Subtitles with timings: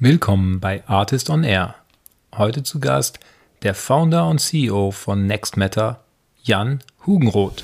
[0.00, 1.76] Willkommen bei Artist on Air.
[2.36, 3.20] Heute zu Gast
[3.62, 6.00] der Founder und CEO von NextMatter,
[6.42, 7.62] Jan Hugenroth.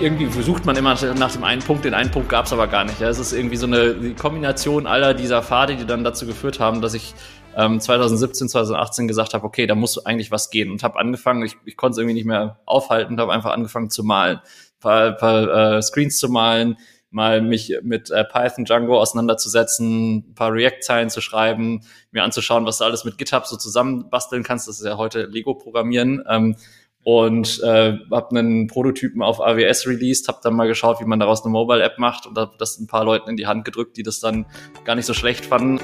[0.00, 2.84] irgendwie versucht man immer nach dem einen Punkt, den einen Punkt gab es aber gar
[2.84, 3.00] nicht.
[3.00, 6.94] Es ist irgendwie so eine Kombination aller dieser Pfade, die dann dazu geführt haben, dass
[6.94, 7.14] ich
[7.56, 11.56] ähm, 2017, 2018 gesagt habe, okay, da muss eigentlich was gehen und habe angefangen, ich,
[11.64, 15.76] ich konnte es irgendwie nicht mehr aufhalten habe einfach angefangen zu malen, ein paar, paar
[15.76, 16.76] äh, Screens zu malen,
[17.14, 22.78] mal mich mit äh, Python Django auseinanderzusetzen, ein paar React-Zeilen zu schreiben, mir anzuschauen, was
[22.78, 24.66] du alles mit GitHub so zusammenbasteln kannst.
[24.68, 26.24] Das ist ja heute Lego-Programmieren.
[26.28, 26.56] Ähm,
[27.04, 31.44] und äh, habe einen Prototypen auf AWS released, habe dann mal geschaut, wie man daraus
[31.44, 34.20] eine Mobile-App macht und habe das ein paar Leuten in die Hand gedrückt, die das
[34.20, 34.46] dann
[34.84, 35.78] gar nicht so schlecht fanden.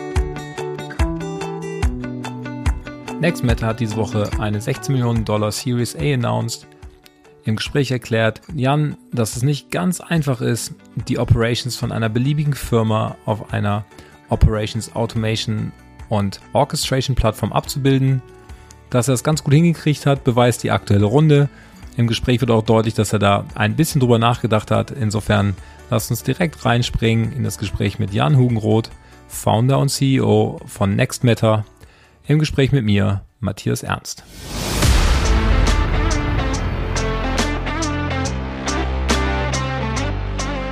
[3.20, 6.66] NextMeta hat diese Woche eine 16 Millionen Dollar Series A announced.
[7.44, 10.74] Im Gespräch erklärt Jan, dass es nicht ganz einfach ist,
[11.08, 13.84] die Operations von einer beliebigen Firma auf einer
[14.28, 15.72] Operations Automation
[16.08, 18.22] und Orchestration Plattform abzubilden
[18.90, 21.48] dass er es ganz gut hingekriegt hat, beweist die aktuelle Runde.
[21.96, 24.90] Im Gespräch wird auch deutlich, dass er da ein bisschen drüber nachgedacht hat.
[24.90, 25.54] Insofern
[25.90, 28.90] lasst uns direkt reinspringen in das Gespräch mit Jan Hugenroth,
[29.28, 31.64] Founder und CEO von NextMatter,
[32.26, 34.24] im Gespräch mit mir, Matthias Ernst.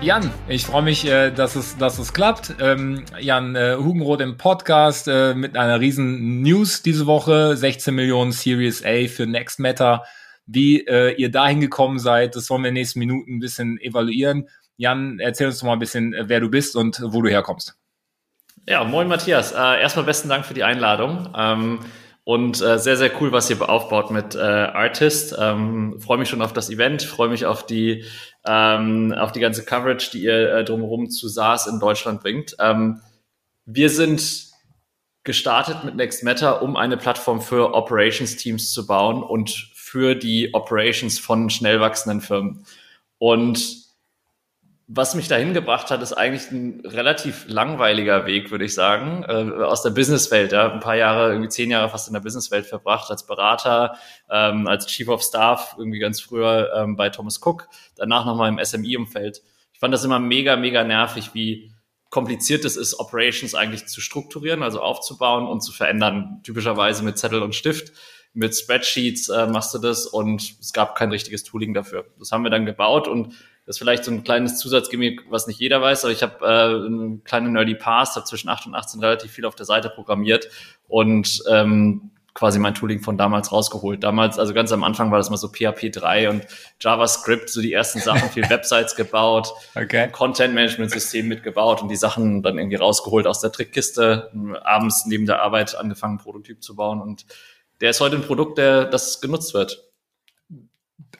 [0.00, 2.54] Jan, ich freue mich, äh, dass es, dass es klappt.
[2.60, 7.56] Ähm, Jan äh, Hugenroth im Podcast äh, mit einer riesen News diese Woche.
[7.56, 10.04] 16 Millionen Series A für Next Matter.
[10.46, 14.48] Wie ihr dahin gekommen seid, das wollen wir in den nächsten Minuten ein bisschen evaluieren.
[14.78, 17.76] Jan, erzähl uns doch mal ein bisschen, wer du bist und wo du herkommst.
[18.66, 19.52] Ja, moin Matthias.
[19.52, 21.28] Erstmal besten Dank für die Einladung.
[21.36, 21.80] Ähm,
[22.24, 25.36] und sehr, sehr cool, was ihr aufbaut mit Artist.
[25.38, 28.06] Ähm, freue mich schon auf das Event, freue mich auf die,
[28.48, 32.56] ähm, auf die ganze Coverage, die ihr äh, drumherum zu SaaS in Deutschland bringt.
[32.58, 33.00] Ähm,
[33.66, 34.48] wir sind
[35.22, 40.54] gestartet mit Next Matter, um eine Plattform für Operations Teams zu bauen und für die
[40.54, 42.64] Operations von schnell wachsenden Firmen.
[43.18, 43.87] Und
[44.90, 49.62] was mich dahin gebracht hat, ist eigentlich ein relativ langweiliger Weg, würde ich sagen, äh,
[49.62, 50.52] aus der Businesswelt.
[50.52, 53.98] Ja, ein paar Jahre, irgendwie zehn Jahre fast in der Businesswelt verbracht als Berater,
[54.30, 58.64] ähm, als Chief of Staff, irgendwie ganz früher ähm, bei Thomas Cook, danach nochmal im
[58.64, 59.42] SMI-Umfeld.
[59.74, 61.70] Ich fand das immer mega, mega nervig, wie
[62.08, 67.42] kompliziert es ist, Operations eigentlich zu strukturieren, also aufzubauen und zu verändern, typischerweise mit Zettel
[67.42, 67.92] und Stift
[68.34, 72.06] mit Spreadsheets äh, machst du das und es gab kein richtiges Tooling dafür.
[72.18, 73.34] Das haben wir dann gebaut und
[73.68, 76.86] das ist vielleicht so ein kleines Zusatzgimmick, was nicht jeder weiß, aber ich habe äh,
[76.86, 80.48] einen kleinen Nerdy Past, habe zwischen 8 und 18 relativ viel auf der Seite programmiert
[80.88, 84.02] und ähm, quasi mein Tooling von damals rausgeholt.
[84.02, 86.46] Damals, also ganz am Anfang war das mal so PHP 3 und
[86.80, 90.08] JavaScript, so die ersten Sachen, viel Websites gebaut, okay.
[90.12, 94.30] Content-Management-System mitgebaut und die Sachen dann irgendwie rausgeholt aus der Trickkiste,
[94.64, 97.26] abends neben der Arbeit angefangen, Prototyp zu bauen und
[97.82, 99.87] der ist heute ein Produkt, der das genutzt wird.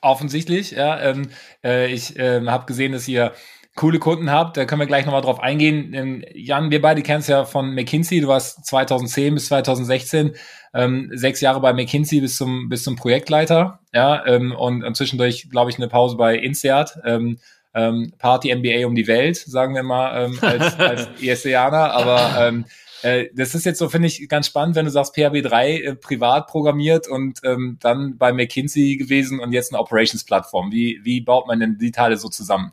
[0.00, 1.00] Offensichtlich, ja.
[1.00, 1.28] Ähm,
[1.64, 3.32] äh, ich äh, habe gesehen, dass ihr
[3.74, 4.56] coole Kunden habt.
[4.56, 5.94] Da können wir gleich nochmal drauf eingehen.
[5.94, 8.20] Ähm, Jan, wir beide kennen es ja von McKinsey.
[8.20, 10.34] Du warst 2010 bis 2016
[10.74, 15.48] ähm, sechs Jahre bei McKinsey bis zum bis zum Projektleiter, ja, ähm, und, und zwischendurch,
[15.50, 16.98] glaube ich, eine Pause bei INSEAD.
[17.04, 17.38] Ähm,
[17.74, 22.64] ähm, Party MBA um die Welt, sagen wir mal, ähm, als, als ESCianer, aber ähm,
[23.02, 25.94] äh, das ist jetzt so, finde ich, ganz spannend, wenn du sagst, PHP 3 äh,
[25.94, 30.72] privat programmiert und ähm, dann bei McKinsey gewesen und jetzt eine Operations-Plattform.
[30.72, 32.72] Wie, wie baut man denn die Teile so zusammen?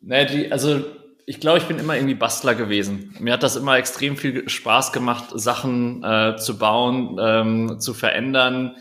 [0.00, 0.84] Naja, die, also
[1.26, 3.14] ich glaube, ich bin immer irgendwie Bastler gewesen.
[3.18, 8.76] Mir hat das immer extrem viel Spaß gemacht, Sachen äh, zu bauen, ähm, zu verändern.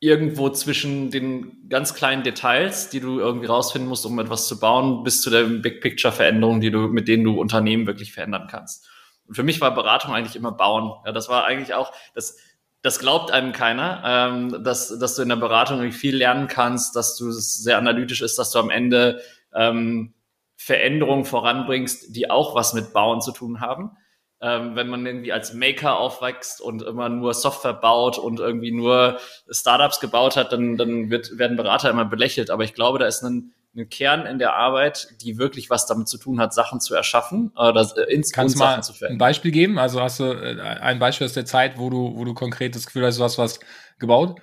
[0.00, 5.04] Irgendwo zwischen den ganz kleinen Details, die du irgendwie rausfinden musst, um etwas zu bauen,
[5.04, 8.88] bis zu der Big Picture Veränderung, die du, mit denen du Unternehmen wirklich verändern kannst.
[9.32, 10.92] Für mich war Beratung eigentlich immer Bauen.
[11.04, 12.36] Ja, das war eigentlich auch, das,
[12.82, 17.16] das glaubt einem keiner, ähm, dass, dass du in der Beratung viel lernen kannst, dass
[17.16, 19.20] du sehr analytisch ist, dass du am Ende
[19.54, 20.14] ähm,
[20.56, 23.96] Veränderungen voranbringst, die auch was mit Bauen zu tun haben.
[24.40, 29.20] Ähm, wenn man irgendwie als Maker aufwächst und immer nur Software baut und irgendwie nur
[29.48, 32.50] Startups gebaut hat, dann, dann wird, werden Berater immer belächelt.
[32.50, 36.08] Aber ich glaube, da ist ein einen Kern in der Arbeit, die wirklich was damit
[36.08, 39.78] zu tun hat, Sachen zu erschaffen oder äh, ins Kannst du mal ein Beispiel geben?
[39.78, 42.86] Also hast du äh, ein Beispiel aus der Zeit, wo du, wo du konkret das
[42.86, 43.60] Gefühl hast, du hast was
[43.98, 44.40] gebaut?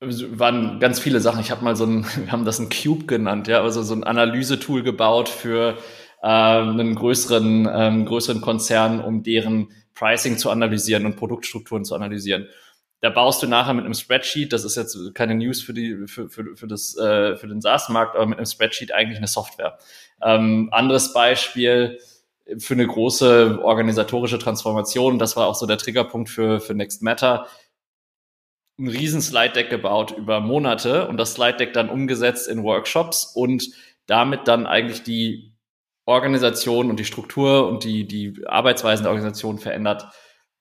[0.00, 1.40] Es waren ganz viele Sachen.
[1.40, 4.04] Ich habe mal so ein, wir haben das ein Cube genannt, ja, also so ein
[4.04, 5.78] Analysetool gebaut für
[6.22, 12.46] äh, einen größeren, ähm, größeren Konzern, um deren Pricing zu analysieren und Produktstrukturen zu analysieren.
[13.00, 16.28] Da baust du nachher mit einem Spreadsheet, das ist jetzt keine News für die für,
[16.28, 19.78] für, für das äh, für den SaaS-Markt, aber mit einem Spreadsheet eigentlich eine Software.
[20.22, 21.98] Ähm, anderes Beispiel
[22.58, 27.46] für eine große organisatorische Transformation, das war auch so der Triggerpunkt für für Next Matter
[28.80, 33.24] ein riesen Slide Deck gebaut über Monate und das Slide Deck dann umgesetzt in Workshops
[33.24, 33.70] und
[34.06, 35.52] damit dann eigentlich die
[36.06, 40.06] Organisation und die Struktur und die, die Arbeitsweisen der Organisation verändert.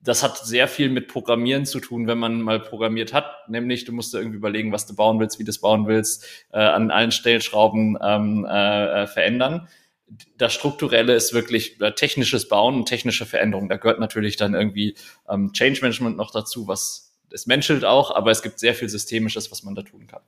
[0.01, 3.49] Das hat sehr viel mit Programmieren zu tun, wenn man mal programmiert hat.
[3.49, 6.25] Nämlich, du musst dir irgendwie überlegen, was du bauen willst, wie du es bauen willst,
[6.53, 9.67] äh, an allen Stellschrauben ähm, äh, verändern.
[10.37, 13.67] Das Strukturelle ist wirklich äh, technisches Bauen und technische Veränderung.
[13.67, 14.95] Da gehört natürlich dann irgendwie
[15.27, 19.51] ähm, Change Management noch dazu, was es menschelt auch, aber es gibt sehr viel Systemisches,
[19.51, 20.21] was man da tun kann.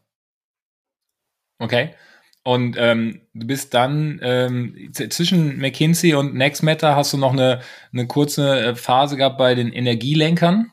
[1.59, 1.95] Okay.
[2.43, 7.61] Und ähm, du bist dann ähm, zwischen McKinsey und NextMatter hast du noch eine,
[7.93, 10.71] eine kurze äh, Phase gehabt bei den Energielenkern.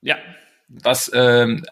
[0.00, 0.16] Ja.
[0.68, 1.66] Was, ähm,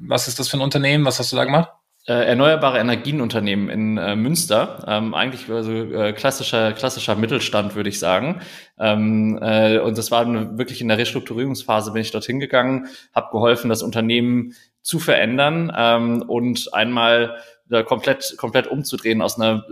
[0.00, 1.04] was ist das für ein Unternehmen?
[1.04, 1.70] Was hast du da gemacht?
[2.04, 8.00] Äh, erneuerbare Energienunternehmen in äh, Münster, ähm, eigentlich also äh, klassischer klassischer Mittelstand würde ich
[8.00, 8.40] sagen.
[8.76, 13.30] Ähm, äh, und das war eine, wirklich in der Restrukturierungsphase bin ich dorthin gegangen, habe
[13.30, 17.36] geholfen, das Unternehmen zu verändern ähm, und einmal
[17.72, 19.64] da komplett komplett umzudrehen aus einer,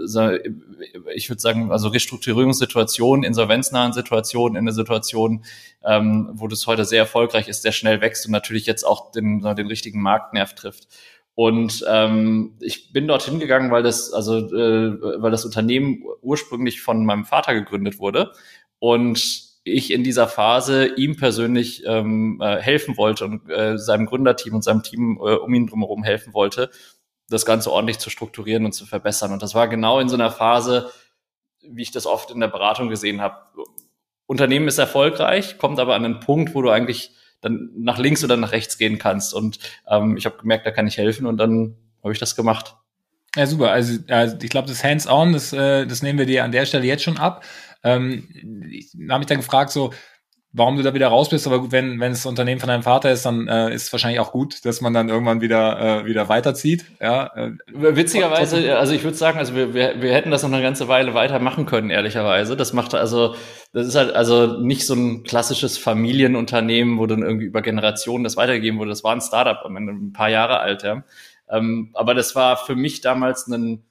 [1.14, 5.44] ich würde sagen, also Restrukturierungssituation, insolvenznahen Situation in eine Situation,
[5.84, 9.40] ähm, wo das heute sehr erfolgreich ist, sehr schnell wächst und natürlich jetzt auch den,
[9.40, 10.88] den richtigen Marktnerv trifft.
[11.34, 17.04] Und ähm, ich bin dorthin gegangen, weil das, also äh, weil das Unternehmen ursprünglich von
[17.04, 18.32] meinem Vater gegründet wurde
[18.78, 24.54] und ich in dieser Phase ihm persönlich ähm, äh, helfen wollte und äh, seinem Gründerteam
[24.54, 26.70] und seinem Team äh, um ihn drumherum helfen wollte,
[27.30, 29.32] das Ganze ordentlich zu strukturieren und zu verbessern.
[29.32, 30.90] Und das war genau in so einer Phase,
[31.62, 33.36] wie ich das oft in der Beratung gesehen habe.
[34.26, 38.36] Unternehmen ist erfolgreich, kommt aber an einen Punkt, wo du eigentlich dann nach links oder
[38.36, 39.32] nach rechts gehen kannst.
[39.32, 42.76] Und ähm, ich habe gemerkt, da kann ich helfen und dann habe ich das gemacht.
[43.36, 43.70] Ja, super.
[43.70, 46.84] Also, also ich glaube, das Hands-on, das, äh, das nehmen wir dir an der Stelle
[46.84, 47.44] jetzt schon ab.
[47.82, 48.28] Ähm,
[48.70, 49.92] ich habe mich dann gefragt, so,
[50.52, 53.24] warum du da wieder raus bist, aber wenn, wenn es Unternehmen von deinem Vater ist,
[53.24, 56.86] dann äh, ist es wahrscheinlich auch gut, dass man dann irgendwann wieder, äh, wieder weiterzieht.
[57.00, 60.62] Ja, äh, Witzigerweise, also ich würde sagen, also wir, wir, wir hätten das noch eine
[60.62, 62.56] ganze Weile weitermachen können, ehrlicherweise.
[62.56, 63.36] Das macht also,
[63.72, 68.36] das ist halt also nicht so ein klassisches Familienunternehmen, wo dann irgendwie über Generationen das
[68.36, 68.90] weitergegeben wurde.
[68.90, 71.04] Das war ein Startup am Ende, ein paar Jahre alt, ja.
[71.48, 73.84] Ähm, aber das war für mich damals ein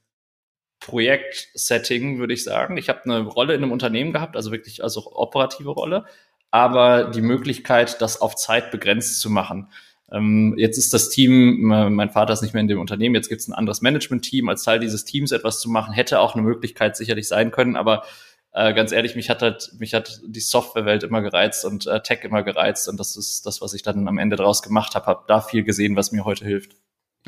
[0.82, 2.78] Projektsetting, würde ich sagen.
[2.78, 6.06] Ich habe eine Rolle in einem Unternehmen gehabt, also wirklich also operative Rolle
[6.51, 9.69] aber die Möglichkeit, das auf Zeit begrenzt zu machen.
[10.12, 13.42] Ähm, jetzt ist das Team, mein Vater ist nicht mehr in dem Unternehmen, jetzt gibt
[13.42, 14.50] es ein anderes Management-Team.
[14.50, 18.04] Als Teil dieses Teams etwas zu machen, hätte auch eine Möglichkeit sicherlich sein können, aber
[18.51, 22.24] äh, ganz ehrlich, mich hat halt, mich hat die Softwarewelt immer gereizt und äh, Tech
[22.24, 25.25] immer gereizt und das ist das, was ich dann am Ende daraus gemacht habe, habe
[25.28, 26.75] da viel gesehen, was mir heute hilft.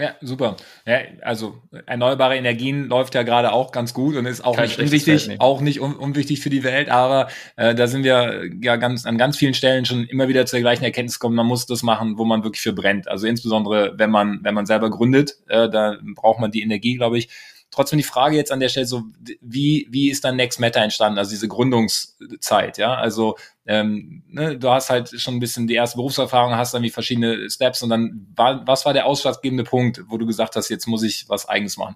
[0.01, 0.57] Ja, super.
[0.87, 4.79] Ja, also erneuerbare Energien läuft ja gerade auch ganz gut und ist auch Kein nicht
[4.79, 5.41] unwichtig, nicht.
[5.41, 9.19] auch nicht un unwichtig für die Welt, aber äh, da sind wir ja ganz an
[9.19, 12.25] ganz vielen Stellen schon immer wieder zur gleichen Erkenntnis gekommen, man muss das machen, wo
[12.25, 13.07] man wirklich für brennt.
[13.07, 17.19] Also insbesondere, wenn man, wenn man selber gründet, äh, da braucht man die Energie, glaube
[17.19, 17.29] ich
[17.71, 19.03] trotzdem die Frage jetzt an der Stelle so,
[19.41, 22.95] wie, wie ist dann Next Matter entstanden, also diese Gründungszeit, ja?
[22.95, 26.89] Also ähm, ne, du hast halt schon ein bisschen die erste Berufserfahrung, hast dann wie
[26.89, 30.87] verschiedene Steps und dann war, was war der ausschlaggebende Punkt, wo du gesagt hast, jetzt
[30.87, 31.95] muss ich was eigenes machen?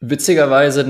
[0.00, 0.80] Witzigerweise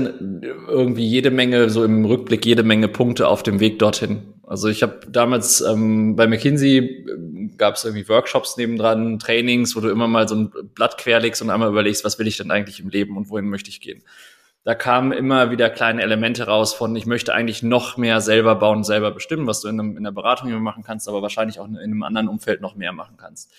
[0.67, 4.32] irgendwie jede Menge, so im Rückblick, jede Menge Punkte auf dem Weg dorthin.
[4.45, 9.79] Also ich habe damals ähm, bei McKinsey äh, gab es irgendwie Workshops nebendran, Trainings, wo
[9.79, 12.79] du immer mal so ein Blatt querlegst und einmal überlegst, was will ich denn eigentlich
[12.79, 14.03] im Leben und wohin möchte ich gehen.
[14.65, 18.83] Da kamen immer wieder kleine Elemente raus von, ich möchte eigentlich noch mehr selber bauen,
[18.83, 21.67] selber bestimmen, was du in, einem, in der Beratung immer machen kannst, aber wahrscheinlich auch
[21.67, 23.51] in einem anderen Umfeld noch mehr machen kannst.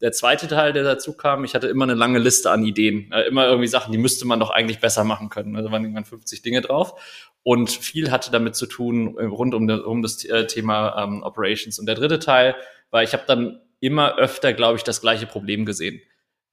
[0.00, 3.10] Der zweite Teil, der dazu kam, ich hatte immer eine lange Liste an Ideen.
[3.12, 5.56] Äh, immer irgendwie Sachen, die müsste man doch eigentlich besser machen können.
[5.56, 7.00] Also waren irgendwann 50 Dinge drauf.
[7.46, 11.78] Und viel hatte damit zu tun äh, rund um, um das äh, Thema ähm, Operations.
[11.78, 12.56] Und der dritte Teil
[12.90, 16.00] war, ich habe dann immer öfter, glaube ich, das gleiche Problem gesehen.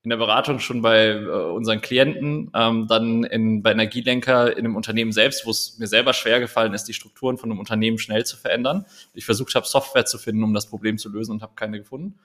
[0.04, 4.76] In der Beratung schon bei äh, unseren Klienten, ähm, dann in, bei Energielenker in einem
[4.76, 8.24] Unternehmen selbst, wo es mir selber schwer gefallen ist, die Strukturen von einem Unternehmen schnell
[8.24, 8.86] zu verändern.
[9.16, 12.20] Ich versucht habe, Software zu finden, um das Problem zu lösen und habe keine gefunden.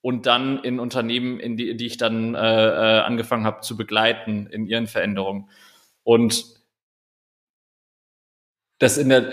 [0.00, 4.46] und dann in Unternehmen, in die, die ich dann äh, äh, angefangen habe zu begleiten
[4.46, 5.50] in ihren Veränderungen.
[6.04, 6.57] Und
[8.78, 9.32] das in der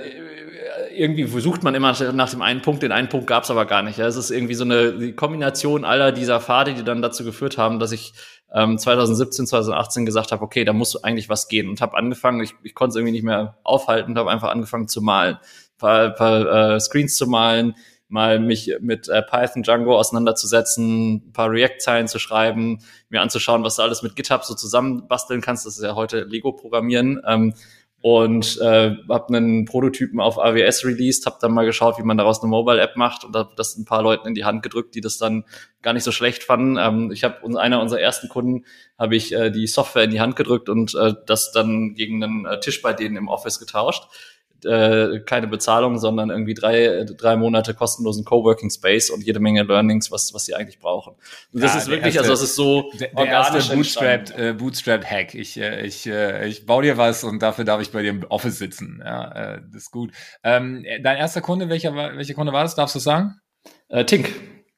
[0.96, 3.82] irgendwie versucht man immer nach dem einen Punkt, den einen Punkt gab es aber gar
[3.82, 3.98] nicht.
[3.98, 4.08] Ja.
[4.08, 7.92] Es ist irgendwie so eine Kombination aller dieser Pfade, die dann dazu geführt haben, dass
[7.92, 8.14] ich
[8.54, 12.54] ähm, 2017, 2018 gesagt habe, okay, da muss eigentlich was gehen und habe angefangen, ich,
[12.64, 16.10] ich konnte es irgendwie nicht mehr aufhalten und habe einfach angefangen zu malen, ein paar,
[16.12, 17.76] paar äh, Screens zu malen,
[18.08, 23.76] mal mich mit äh, Python Django auseinanderzusetzen, ein paar React-Zeilen zu schreiben, mir anzuschauen, was
[23.76, 25.66] du alles mit GitHub so zusammenbasteln kannst.
[25.66, 27.22] Das ist ja heute Lego-Programmieren.
[27.28, 27.54] Ähm,
[28.02, 32.42] und äh, habe einen Prototypen auf AWS released, habe dann mal geschaut, wie man daraus
[32.42, 35.18] eine Mobile-App macht und habe das ein paar Leuten in die Hand gedrückt, die das
[35.18, 35.44] dann
[35.82, 36.78] gar nicht so schlecht fanden.
[36.78, 38.66] Ähm, ich habe einer unserer ersten Kunden
[39.00, 42.46] habe ich äh, die Software in die Hand gedrückt und äh, das dann gegen einen
[42.46, 44.04] äh, Tisch bei denen im Office getauscht
[44.66, 50.12] äh, keine Bezahlung, sondern irgendwie drei, drei Monate kostenlosen Coworking Space und jede Menge Learnings,
[50.12, 51.16] was, was sie eigentlich brauchen.
[51.54, 54.54] Und das ja, ist wirklich, erste, also es ist so der, der erste Bootstrap, äh,
[54.54, 55.36] Bootstrap Hack.
[55.36, 58.24] Ich, äh, ich, äh, ich baue dir was und dafür darf ich bei dir im
[58.26, 59.02] Office sitzen.
[59.04, 60.12] Ja, äh, das ist gut.
[60.44, 62.76] Ähm, dein erster Kunde, welcher, welcher Kunde war das?
[62.76, 63.36] Darfst du sagen?
[63.90, 64.30] Äh, Tink.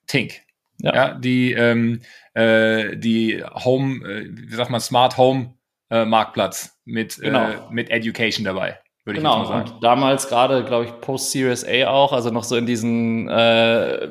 [0.07, 0.41] Tink.
[0.79, 0.95] Ja.
[0.95, 2.01] ja die, ähm,
[2.33, 5.55] äh, die Home, äh, wie sagt man, Smart Home
[5.89, 7.49] äh, Marktplatz mit, genau.
[7.49, 9.71] äh, mit Education dabei würde genau, ich jetzt mal sagen.
[9.73, 14.07] Und damals gerade, glaube ich, Post-Series A auch, also noch so in diesen äh,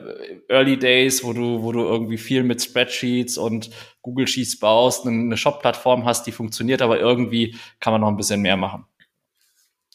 [0.49, 3.71] Early Days, wo du, wo du irgendwie viel mit Spreadsheets und
[4.03, 8.41] Google Sheets baust, eine Shop-Plattform hast, die funktioniert, aber irgendwie kann man noch ein bisschen
[8.41, 8.87] mehr machen.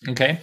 [0.07, 0.37] Okay.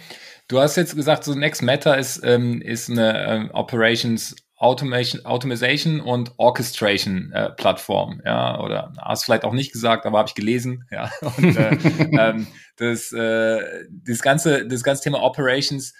[0.47, 6.01] Du hast jetzt gesagt, so Next Matter ist, ähm, ist eine ähm, Operations Automation, Automation
[6.01, 10.85] und Orchestration äh, Plattform, ja, oder hast vielleicht auch nicht gesagt, aber habe ich gelesen,
[10.91, 11.09] ja.
[11.37, 11.71] Und äh,
[12.11, 15.93] ähm, das, äh, das ganze, das ganze Thema Operations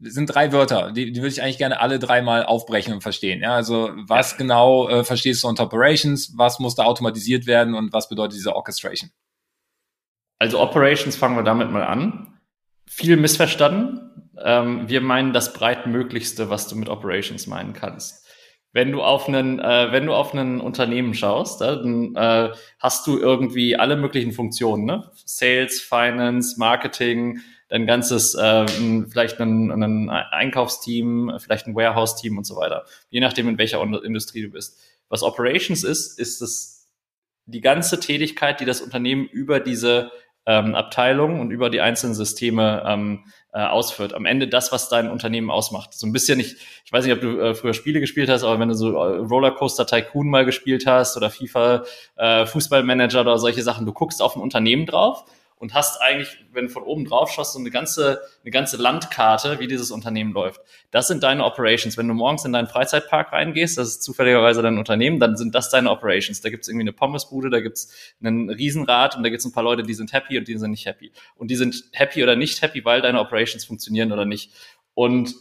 [0.00, 3.40] sind drei Wörter, die, die würde ich eigentlich gerne alle dreimal aufbrechen und verstehen.
[3.40, 4.38] Ja, also was ja.
[4.38, 8.56] genau äh, verstehst du unter Operations, was muss da automatisiert werden und was bedeutet diese
[8.56, 9.12] Orchestration?
[10.40, 12.40] Also Operations fangen wir damit mal an.
[12.88, 18.26] Viel missverstanden ähm, wir meinen das breitmöglichste, was du mit Operations meinen kannst.
[18.74, 23.18] Wenn du auf einen, äh, wenn du auf ein Unternehmen schaust, dann äh, hast du
[23.18, 25.10] irgendwie alle möglichen Funktionen, ne?
[25.26, 28.66] Sales, Finance, Marketing, dein ganzes, äh,
[29.08, 32.86] vielleicht ein, ein Einkaufsteam, vielleicht ein Warehouse-Team und so weiter.
[33.10, 34.78] Je nachdem, in welcher Industrie du bist.
[35.10, 36.88] Was Operations ist, ist es
[37.44, 40.10] die ganze Tätigkeit, die das Unternehmen über diese
[40.46, 44.14] ähm, Abteilungen und über die einzelnen Systeme ähm, äh, ausführt.
[44.14, 45.94] Am Ende das, was dein Unternehmen ausmacht.
[45.94, 48.58] So ein bisschen, ich, ich weiß nicht, ob du äh, früher Spiele gespielt hast, aber
[48.58, 51.84] wenn du so äh, Rollercoaster Tycoon mal gespielt hast oder FIFA
[52.16, 55.24] äh, Fußballmanager oder solche Sachen, du guckst auf ein Unternehmen drauf
[55.62, 59.60] und hast eigentlich, wenn du von oben drauf schaust, so eine ganze, eine ganze Landkarte,
[59.60, 60.60] wie dieses Unternehmen läuft.
[60.90, 61.96] Das sind deine Operations.
[61.96, 65.70] Wenn du morgens in deinen Freizeitpark reingehst, das ist zufälligerweise dein Unternehmen, dann sind das
[65.70, 66.40] deine Operations.
[66.40, 69.84] Da gibt's irgendwie eine Pommesbude, da gibt's einen Riesenrad und da gibt's ein paar Leute,
[69.84, 71.12] die sind happy und die sind nicht happy.
[71.36, 74.50] Und die sind happy oder nicht happy, weil deine Operations funktionieren oder nicht.
[74.94, 75.32] Und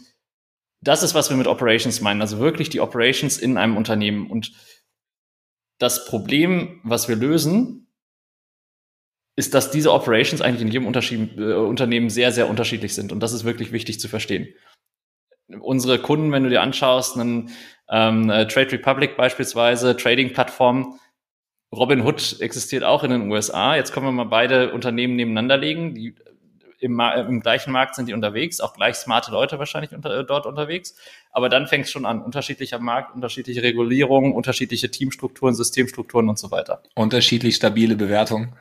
[0.81, 2.21] das ist, was wir mit Operations meinen.
[2.21, 4.29] Also wirklich die Operations in einem Unternehmen.
[4.29, 4.51] Und
[5.79, 7.87] das Problem, was wir lösen,
[9.35, 13.11] ist, dass diese Operations eigentlich in jedem äh, Unternehmen sehr, sehr unterschiedlich sind.
[13.11, 14.53] Und das ist wirklich wichtig zu verstehen.
[15.59, 17.51] Unsere Kunden, wenn du dir anschaust, einen
[17.89, 20.99] ähm, äh, Trade Republic beispielsweise, Trading-Plattform,
[21.73, 23.75] Robinhood existiert auch in den USA.
[23.75, 25.95] Jetzt können wir mal beide Unternehmen nebeneinander legen.
[25.95, 26.15] Die
[26.79, 30.95] im, im, gleichen Markt sind die unterwegs, auch gleich smarte Leute wahrscheinlich unter, dort unterwegs.
[31.31, 32.21] Aber dann fängt es schon an.
[32.21, 36.81] Unterschiedlicher Markt, unterschiedliche Regulierungen, unterschiedliche Teamstrukturen, Systemstrukturen und so weiter.
[36.95, 38.53] Unterschiedlich stabile Bewertung.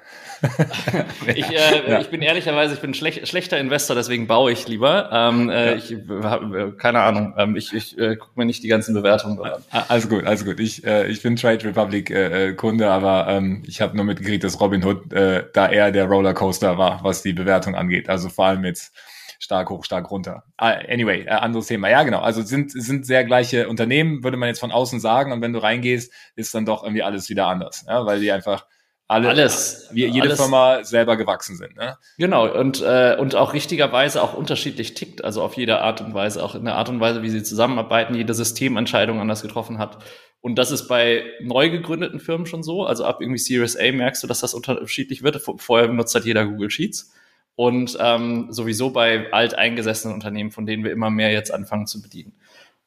[1.34, 2.00] ich, äh, ja.
[2.00, 5.10] ich bin ehrlicherweise, ich bin schlech, schlechter Investor, deswegen baue ich lieber.
[5.12, 5.76] Ähm, äh, ja.
[5.76, 7.34] Ich äh, keine Ahnung.
[7.36, 9.62] Ähm, ich ich äh, gucke mir nicht die ganzen Bewertungen an.
[9.88, 10.60] Also gut, also gut.
[10.60, 14.44] Ich, äh, ich bin Trade Republic äh, äh, Kunde, aber ähm, ich habe nur mitgekriegt,
[14.44, 18.08] dass Robin Hood äh, da eher der Rollercoaster war, was die Bewertung angeht.
[18.08, 18.94] Also vor allem jetzt
[19.40, 20.44] stark hoch, stark runter.
[20.58, 21.88] Ah, anyway, äh, anderes Thema.
[21.88, 22.20] Ja, genau.
[22.20, 25.32] Also sind, sind sehr gleiche Unternehmen, würde man jetzt von außen sagen.
[25.32, 27.84] Und wenn du reingehst, ist dann doch irgendwie alles wieder anders.
[27.88, 28.66] Ja, weil die einfach
[29.08, 31.74] alle, alles, wie jede alles, Firma selber gewachsen sind.
[31.74, 31.96] Ne?
[32.16, 36.44] Genau, und, äh, und auch richtigerweise auch unterschiedlich tickt, also auf jede Art und Weise,
[36.44, 39.98] auch in der Art und Weise, wie sie zusammenarbeiten, jede Systementscheidung anders getroffen hat.
[40.42, 42.84] Und das ist bei neu gegründeten Firmen schon so.
[42.84, 45.42] Also ab irgendwie Series A merkst du, dass das unterschiedlich wird.
[45.56, 47.12] Vorher benutzt halt jeder Google Sheets.
[47.56, 52.32] Und ähm, sowieso bei alteingesessenen Unternehmen, von denen wir immer mehr jetzt anfangen zu bedienen.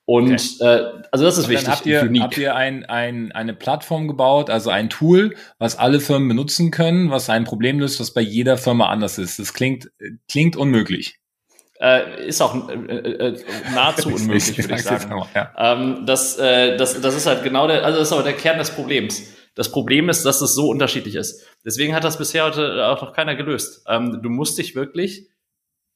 [0.06, 0.66] Und okay.
[0.66, 1.70] äh, also das ist wichtig.
[1.70, 2.24] Habt ihr, unique.
[2.24, 7.10] habt ihr ein, ein, eine Plattform gebaut, also ein Tool, was alle Firmen benutzen können,
[7.10, 9.40] was ein Problem löst, was bei jeder Firma anders ist.
[9.40, 9.92] Das klingt,
[10.28, 11.20] klingt unmöglich.
[11.80, 13.40] äh, ist auch äh, äh,
[13.74, 15.24] nahezu unmöglich, würde ich sagen.
[15.34, 15.52] Ja.
[15.58, 18.58] Ähm, das, äh, das, das ist halt genau der, also das ist aber der Kern
[18.58, 19.33] des Problems.
[19.56, 21.46] Das Problem ist, dass es so unterschiedlich ist.
[21.64, 23.86] Deswegen hat das bisher heute auch noch keiner gelöst.
[23.88, 25.30] Ähm, du musst dich wirklich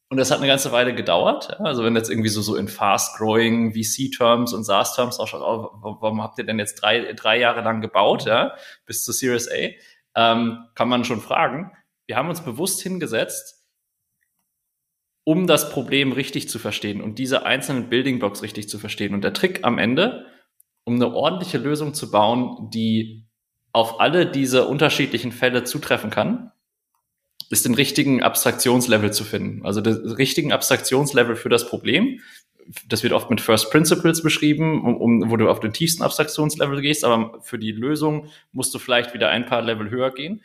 [0.10, 1.50] und das hat eine ganze Weile gedauert.
[1.52, 1.66] Ja?
[1.66, 6.22] Also wenn jetzt irgendwie so, so in fast-growing VC-Terms und SaaS-Terms auch schon, oh, warum
[6.22, 9.74] habt ihr denn jetzt drei, drei Jahre lang gebaut, ja, bis zu Series A,
[10.16, 11.72] ähm, kann man schon fragen.
[12.06, 13.66] Wir haben uns bewusst hingesetzt,
[15.26, 19.14] um das Problem richtig zu verstehen und diese einzelnen Building Blocks richtig zu verstehen.
[19.14, 20.26] Und der Trick am Ende,
[20.86, 23.27] um eine ordentliche Lösung zu bauen, die
[23.74, 26.52] auf alle diese unterschiedlichen Fälle zutreffen kann,
[27.50, 29.66] ist den richtigen Abstraktionslevel zu finden.
[29.66, 32.20] Also den richtigen Abstraktionslevel für das Problem.
[32.90, 36.82] Das wird oft mit First Principles beschrieben, um, um, wo du auf den tiefsten Abstraktionslevel
[36.82, 40.42] gehst, aber für die Lösung musst du vielleicht wieder ein paar Level höher gehen.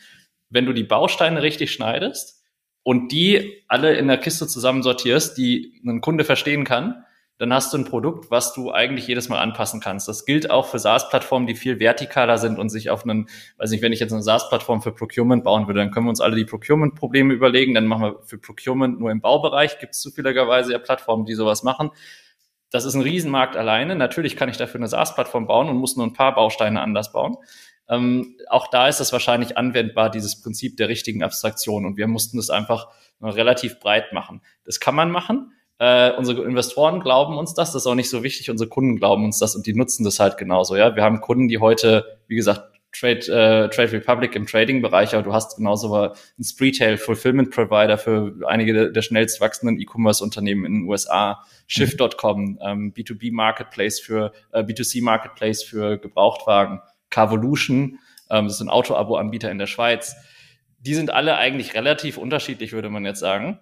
[0.49, 2.45] Wenn du die Bausteine richtig schneidest
[2.85, 7.05] und die alle in der Kiste zusammensortierst, die ein Kunde verstehen kann,
[7.39, 10.07] dann hast du ein Produkt, was du eigentlich jedes Mal anpassen kannst.
[10.07, 13.83] Das gilt auch für SaaS-Plattformen, die viel vertikaler sind und sich auf einen, weiß nicht,
[13.83, 16.45] wenn ich jetzt eine SaaS-Plattform für Procurement bauen würde, dann können wir uns alle die
[16.45, 17.75] Procurement-Probleme überlegen.
[17.75, 21.63] Dann machen wir für Procurement nur im Baubereich, gibt es zufälligerweise ja Plattformen, die sowas
[21.63, 21.91] machen.
[22.71, 23.97] Das ist ein Riesenmarkt alleine.
[23.97, 27.37] Natürlich kann ich dafür eine SaaS-Plattform bauen und muss nur ein paar Bausteine anders bauen.
[27.89, 31.85] Ähm, auch da ist es wahrscheinlich anwendbar, dieses Prinzip der richtigen Abstraktion.
[31.85, 32.89] Und wir mussten das einfach
[33.21, 34.41] relativ breit machen.
[34.65, 35.53] Das kann man machen.
[35.83, 38.51] Äh, unsere Investoren glauben uns das, das ist auch nicht so wichtig.
[38.51, 40.77] Unsere Kunden glauben uns das und die nutzen das halt genauso.
[40.77, 45.25] Ja, wir haben Kunden, die heute, wie gesagt, Trade, äh, Trade Republic im Trading-Bereich, aber
[45.25, 50.73] du hast genauso ein Spreetail Fulfillment Provider für einige der, der schnellst wachsenden E-Commerce-Unternehmen in
[50.75, 57.99] den USA, Shift.com, ähm, B2B Marketplace für äh, B2C Marketplace für Gebrauchtwagen, Carvolution,
[58.31, 60.15] ähm, das sind Auto-Abo-Anbieter in der Schweiz.
[60.79, 63.59] Die sind alle eigentlich relativ unterschiedlich, würde man jetzt sagen.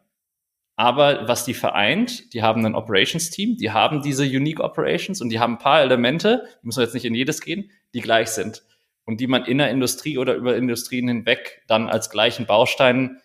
[0.80, 5.38] Aber was die vereint, die haben ein Operations-Team, die haben diese Unique Operations und die
[5.38, 8.62] haben ein paar Elemente, müssen wir jetzt nicht in jedes gehen, die gleich sind
[9.04, 13.20] und die man in der Industrie oder über Industrien hinweg dann als gleichen Baustein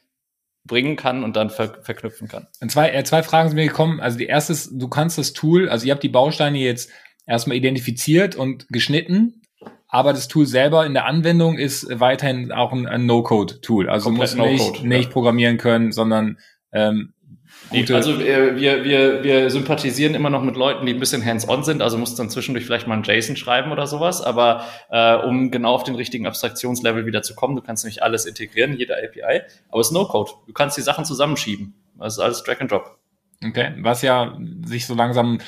[0.66, 2.46] bringen kann und dann ver verknüpfen kann.
[2.60, 4.02] Und zwei, äh, zwei Fragen sind mir gekommen.
[4.02, 6.92] Also die erste ist, du kannst das Tool, also ihr habt die Bausteine jetzt
[7.26, 9.44] erstmal identifiziert und geschnitten,
[9.88, 13.88] aber das Tool selber in der Anwendung ist weiterhin auch ein, ein No-Code-Tool.
[13.90, 15.12] Also Komplett du musst nicht, no nicht ja.
[15.12, 16.38] programmieren können, sondern
[16.74, 17.14] ähm,
[17.70, 17.96] Gute.
[17.96, 21.82] Also äh, wir, wir, wir sympathisieren immer noch mit Leuten, die ein bisschen hands-on sind,
[21.82, 25.74] also musst dann zwischendurch vielleicht mal ein JSON schreiben oder sowas, aber äh, um genau
[25.74, 29.82] auf den richtigen Abstraktionslevel wieder zu kommen, du kannst nämlich alles integrieren, jeder API, aber
[29.82, 30.32] es ist No-Code.
[30.46, 31.74] Du kannst die Sachen zusammenschieben.
[31.98, 32.98] Das ist alles Drag and Drop.
[33.44, 35.40] Okay, was ja sich so langsam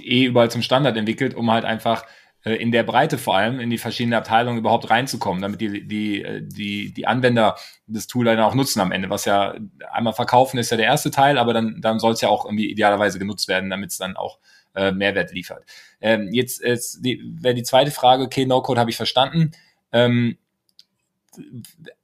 [0.00, 2.04] eh überall zum Standard entwickelt, um halt einfach
[2.50, 6.42] in der Breite vor allem in die verschiedenen Abteilungen überhaupt reinzukommen, damit die, die, äh,
[6.42, 9.10] die, die Anwender das Tool dann auch nutzen am Ende.
[9.10, 9.54] Was ja
[9.92, 12.70] einmal verkaufen ist ja der erste Teil, aber dann, dann soll es ja auch irgendwie
[12.70, 14.38] idealerweise genutzt werden, damit es dann auch
[14.74, 15.64] äh, Mehrwert liefert.
[16.00, 19.52] Ähm, jetzt jetzt wäre die zweite Frage, okay, No-Code habe ich verstanden.
[19.92, 20.36] Ähm,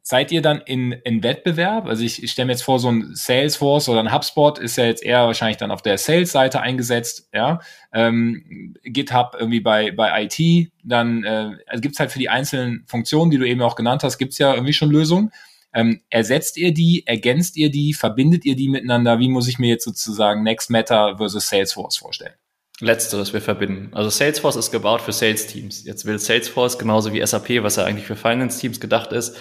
[0.08, 1.84] seid ihr dann in, in Wettbewerb?
[1.84, 4.86] Also ich, ich stelle mir jetzt vor, so ein Salesforce oder ein HubSpot ist ja
[4.86, 7.60] jetzt eher wahrscheinlich dann auf der Sales-Seite eingesetzt, ja.
[7.92, 12.84] Ähm, GitHub irgendwie bei, bei IT, dann äh, also gibt es halt für die einzelnen
[12.86, 15.30] Funktionen, die du eben auch genannt hast, gibt es ja irgendwie schon Lösungen.
[15.74, 19.18] Ähm, ersetzt ihr die, ergänzt ihr die, verbindet ihr die miteinander?
[19.18, 22.32] Wie muss ich mir jetzt sozusagen Next Matter versus Salesforce vorstellen?
[22.80, 23.90] Letzteres, wir verbinden.
[23.92, 25.84] Also Salesforce ist gebaut für Sales-Teams.
[25.84, 29.36] Jetzt will Salesforce genauso wie SAP, was ja eigentlich für Finance-Teams gedacht ist,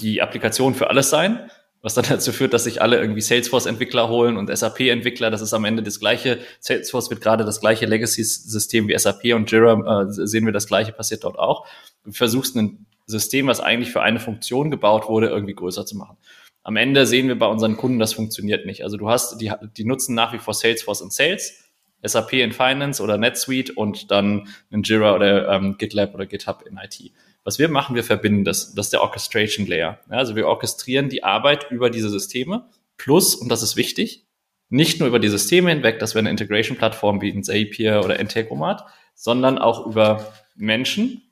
[0.00, 1.50] die Applikation für alles sein,
[1.82, 5.30] was dann dazu führt, dass sich alle irgendwie Salesforce-Entwickler holen und SAP-Entwickler.
[5.30, 6.38] Das ist am Ende das gleiche.
[6.60, 10.92] Salesforce wird gerade das gleiche Legacy-System wie SAP und Jira äh, sehen wir das gleiche
[10.92, 11.66] passiert dort auch.
[12.04, 16.16] Du versuchst ein System, was eigentlich für eine Funktion gebaut wurde, irgendwie größer zu machen.
[16.62, 18.82] Am Ende sehen wir bei unseren Kunden, das funktioniert nicht.
[18.82, 21.64] Also du hast, die, die nutzen nach wie vor Salesforce und Sales,
[22.02, 26.78] SAP in Finance oder NetSuite und dann ein Jira oder ähm, GitLab oder GitHub in
[26.78, 27.12] IT.
[27.44, 28.74] Was wir machen, wir verbinden das.
[28.74, 30.00] Das ist der Orchestration Layer.
[30.10, 32.68] Ja, also wir orchestrieren die Arbeit über diese Systeme.
[32.96, 34.26] Plus, und das ist wichtig,
[34.70, 38.84] nicht nur über die Systeme hinweg, dass wir eine Integration-Plattform wie ein Zapier oder Integromat,
[39.14, 41.22] sondern auch über Menschen,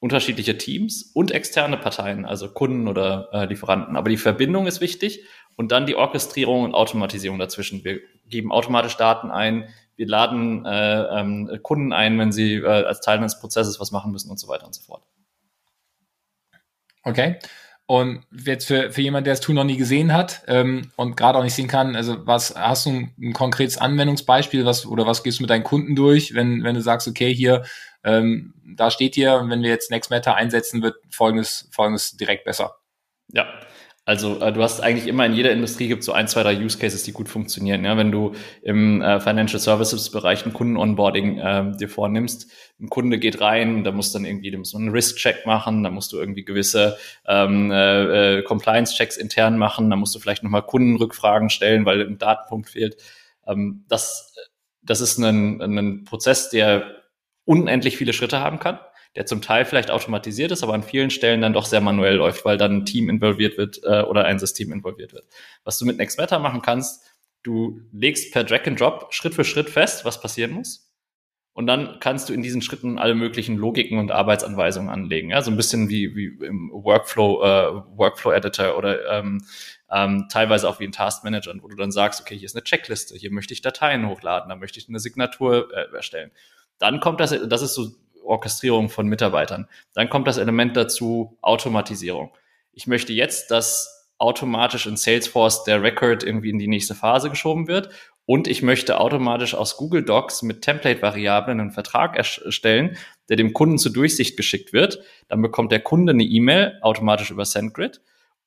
[0.00, 3.96] unterschiedliche Teams und externe Parteien, also Kunden oder äh, Lieferanten.
[3.96, 5.24] Aber die Verbindung ist wichtig
[5.56, 7.84] und dann die Orchestrierung und Automatisierung dazwischen.
[7.84, 13.00] Wir geben automatisch Daten ein, wir laden äh, ähm, Kunden ein, wenn sie äh, als
[13.00, 15.04] Teil eines Prozesses was machen müssen und so weiter und so fort.
[17.02, 17.38] Okay.
[17.86, 21.38] Und jetzt für, für jemand, der das Tool noch nie gesehen hat ähm, und gerade
[21.38, 25.22] auch nicht sehen kann, also was hast du ein, ein, konkretes Anwendungsbeispiel, was oder was
[25.22, 27.64] gehst du mit deinen Kunden durch, wenn, wenn du sagst, okay, hier,
[28.04, 32.76] ähm, da steht hier, wenn wir jetzt Next Matter einsetzen, wird folgendes, folgendes direkt besser.
[33.32, 33.46] Ja,
[34.04, 36.76] Also äh, du hast eigentlich immer in jeder Industrie gibt so ein, zwei, drei Use
[36.76, 37.84] Cases, die gut funktionieren.
[37.84, 43.20] Ja, wenn du im äh, Financial Services Bereich ein Kunden-Onboarding äh, dir vornimmst, ein Kunde
[43.20, 46.18] geht rein, da muss dann irgendwie, da muss man einen Risk-Check machen, da musst du
[46.18, 46.96] irgendwie gewisse
[47.28, 52.18] ähm, äh, äh, Compliance-Checks intern machen, da musst du vielleicht nochmal Kundenrückfragen stellen, weil ein
[52.18, 52.96] Datenpunkt fehlt.
[53.46, 54.34] Ähm, das,
[54.82, 57.02] das ist ein, ein Prozess, der
[57.44, 58.80] unendlich viele Schritte haben kann
[59.16, 62.44] der zum Teil vielleicht automatisiert ist, aber an vielen Stellen dann doch sehr manuell läuft,
[62.44, 65.26] weil dann ein Team involviert wird äh, oder ein System involviert wird.
[65.64, 67.04] Was du mit NextMatter machen kannst,
[67.42, 70.88] du legst per Drag and Drop Schritt für Schritt fest, was passieren muss.
[71.54, 75.28] Und dann kannst du in diesen Schritten alle möglichen Logiken und Arbeitsanweisungen anlegen.
[75.28, 79.44] Ja, so ein bisschen wie, wie im Workflow, äh, Workflow Editor oder ähm,
[79.90, 82.64] ähm, teilweise auch wie in Task Manager, wo du dann sagst, okay, hier ist eine
[82.64, 86.30] Checkliste, hier möchte ich Dateien hochladen, da möchte ich eine Signatur äh, erstellen.
[86.78, 87.90] Dann kommt das, das ist so
[88.24, 89.68] Orchestrierung von Mitarbeitern.
[89.94, 92.30] Dann kommt das Element dazu Automatisierung.
[92.72, 97.66] Ich möchte jetzt, dass automatisch in Salesforce der Record irgendwie in die nächste Phase geschoben
[97.66, 97.90] wird
[98.24, 102.96] und ich möchte automatisch aus Google Docs mit Template-Variablen einen Vertrag erstellen,
[103.28, 105.00] der dem Kunden zur Durchsicht geschickt wird.
[105.28, 108.00] Dann bekommt der Kunde eine E-Mail automatisch über SendGrid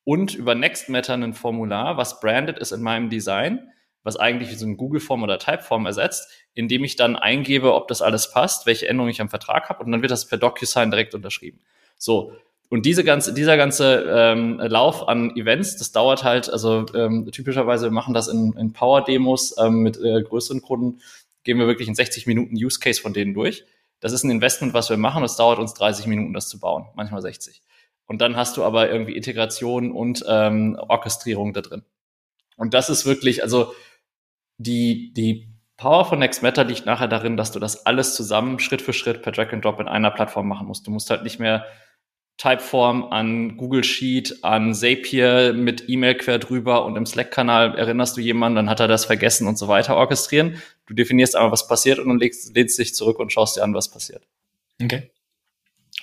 [0.06, 3.72] und über NextMatter ein Formular, was branded ist in meinem Design,
[4.06, 8.02] was eigentlich wie so ein Google-Form oder Typeform ersetzt, indem ich dann eingebe, ob das
[8.02, 11.16] alles passt, welche Änderungen ich am Vertrag habe und dann wird das per DocuSign direkt
[11.16, 11.60] unterschrieben.
[11.98, 12.32] So.
[12.70, 17.90] Und diese ganze, dieser ganze ähm, Lauf an Events, das dauert halt, also ähm, typischerweise
[17.90, 21.02] machen das in, in Power-Demos ähm, mit äh, größeren Kunden,
[21.44, 23.66] gehen wir wirklich in 60 Minuten Use Case von denen durch.
[24.00, 25.24] Das ist ein Investment, was wir machen.
[25.24, 27.62] Es dauert uns 30 Minuten, das zu bauen, manchmal 60.
[28.08, 31.84] Und dann hast du aber irgendwie Integration und ähm, Orchestrierung da drin.
[32.58, 33.74] Und das ist wirklich, also
[34.58, 38.82] die, die Power von Next Matter liegt nachher darin, dass du das alles zusammen Schritt
[38.82, 40.88] für Schritt per Drag and Drop in einer Plattform machen musst.
[40.88, 41.66] Du musst halt nicht mehr
[42.38, 48.22] Typeform an Google Sheet, an Zapier mit E-Mail quer drüber und im Slack-Kanal erinnerst du
[48.22, 50.62] jemanden, dann hat er das vergessen und so weiter orchestrieren.
[50.86, 53.74] Du definierst einmal, was passiert und dann legst, lehnst dich zurück und schaust dir an,
[53.74, 54.28] was passiert.
[54.82, 55.12] Okay.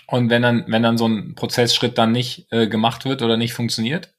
[0.07, 3.53] Und wenn dann, wenn dann so ein Prozessschritt dann nicht äh, gemacht wird oder nicht
[3.53, 4.13] funktioniert,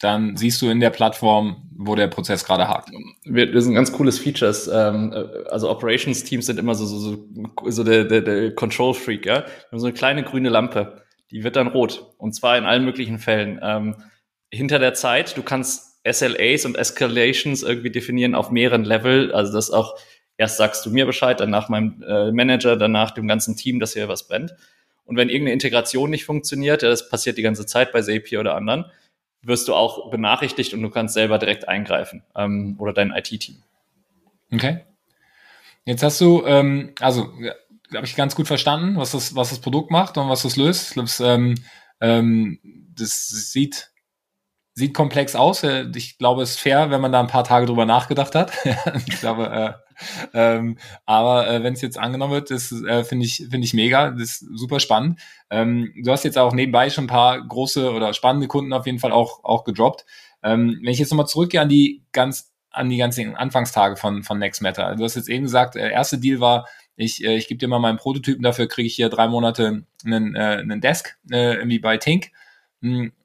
[0.00, 2.90] dann siehst du in der Plattform, wo der Prozess gerade hakt.
[3.24, 4.66] Wir, das sind ganz cooles Features.
[4.66, 9.44] Ähm, äh, also Operations-Teams sind immer so, so, so, so der, der, der Control-Freak, ja.
[9.44, 12.14] Wir haben so eine kleine grüne Lampe, die wird dann rot.
[12.16, 13.60] Und zwar in allen möglichen Fällen.
[13.62, 13.96] Ähm,
[14.50, 19.32] hinter der Zeit, du kannst SLAs und Escalations irgendwie definieren auf mehreren Level.
[19.32, 19.96] Also das auch,
[20.38, 24.08] erst sagst du mir Bescheid, danach meinem äh, Manager, danach dem ganzen Team, dass hier
[24.08, 24.54] was brennt.
[25.04, 28.54] Und wenn irgendeine Integration nicht funktioniert, ja, das passiert die ganze Zeit bei Zapier oder
[28.54, 28.86] anderen,
[29.42, 33.62] wirst du auch benachrichtigt und du kannst selber direkt eingreifen ähm, oder dein IT-Team.
[34.52, 34.84] Okay.
[35.84, 37.32] Jetzt hast du, ähm, also
[37.94, 40.96] habe ich ganz gut verstanden, was das, was das Produkt macht und was das löst.
[40.96, 41.56] Das, ähm,
[42.00, 42.58] ähm,
[42.94, 43.89] das sieht,
[44.74, 45.64] sieht komplex aus.
[45.94, 48.52] Ich glaube, es ist fair, wenn man da ein paar Tage drüber nachgedacht hat.
[49.06, 49.72] ich glaube, äh,
[50.32, 54.10] ähm, aber äh, wenn es jetzt angenommen wird, das äh, finde ich, finde ich mega,
[54.10, 55.20] das ist super spannend.
[55.50, 58.98] Ähm, du hast jetzt auch nebenbei schon ein paar große oder spannende Kunden auf jeden
[58.98, 60.06] Fall auch, auch gedroppt.
[60.42, 64.38] Ähm, wenn ich jetzt nochmal zurückgehe an die ganz an die ganzen Anfangstage von, von
[64.38, 64.94] Next Matter.
[64.94, 67.78] Du hast jetzt eben gesagt, der erste Deal war, ich, äh, ich gebe dir mal
[67.78, 71.96] meinen Prototypen, dafür kriege ich hier drei Monate einen, äh, einen Desk, äh, irgendwie bei
[71.96, 72.30] Tink.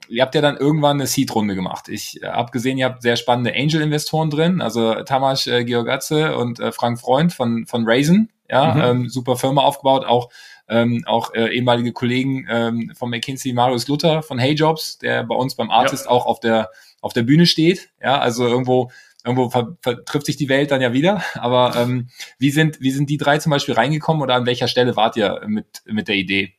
[0.10, 1.90] Ihr habt ja dann irgendwann eine Seed-Runde gemacht.
[1.90, 6.60] Ich äh, habe gesehen, ihr habt sehr spannende Angel-Investoren drin, also Tamas äh, Georgatze und
[6.60, 8.82] äh, Frank Freund von, von Raisin, ja, mhm.
[8.82, 10.30] ähm, super Firma aufgebaut, auch
[10.68, 15.36] ähm, auch äh, ehemalige Kollegen ähm, von McKinsey, Marius Luther von Hey Jobs, der bei
[15.36, 16.12] uns beim Artist ja.
[16.12, 16.70] auch auf der
[17.02, 18.90] auf der Bühne steht, ja, also irgendwo
[19.24, 21.24] irgendwo ver, trifft sich die Welt dann ja wieder.
[21.36, 24.96] Aber ähm, wie sind wie sind die drei zum Beispiel reingekommen oder an welcher Stelle
[24.96, 26.56] wart ihr mit mit der Idee?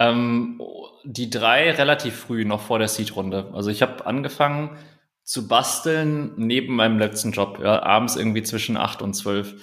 [0.00, 0.60] Ähm,
[1.04, 3.50] die drei relativ früh, noch vor der Seed-Runde.
[3.52, 4.76] Also ich habe angefangen
[5.24, 9.54] zu basteln neben meinem letzten Job, ja, abends irgendwie zwischen acht und zwölf.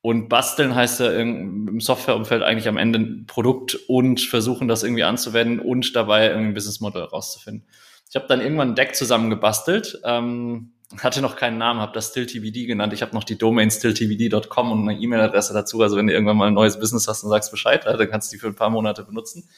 [0.00, 5.04] Und basteln heißt ja im Softwareumfeld eigentlich am Ende ein Produkt und versuchen, das irgendwie
[5.04, 7.68] anzuwenden und dabei irgendwie ein Businessmodell rauszufinden.
[8.08, 12.66] Ich habe dann irgendwann ein Deck zusammengebastelt, ähm, hatte noch keinen Namen, habe das StillTVD
[12.66, 12.92] genannt.
[12.92, 15.80] Ich habe noch die Domain stilltvd.com und eine E-Mail-Adresse dazu.
[15.82, 18.36] Also wenn du irgendwann mal ein neues Business hast und sagst Bescheid, dann kannst du
[18.36, 19.48] die für ein paar Monate benutzen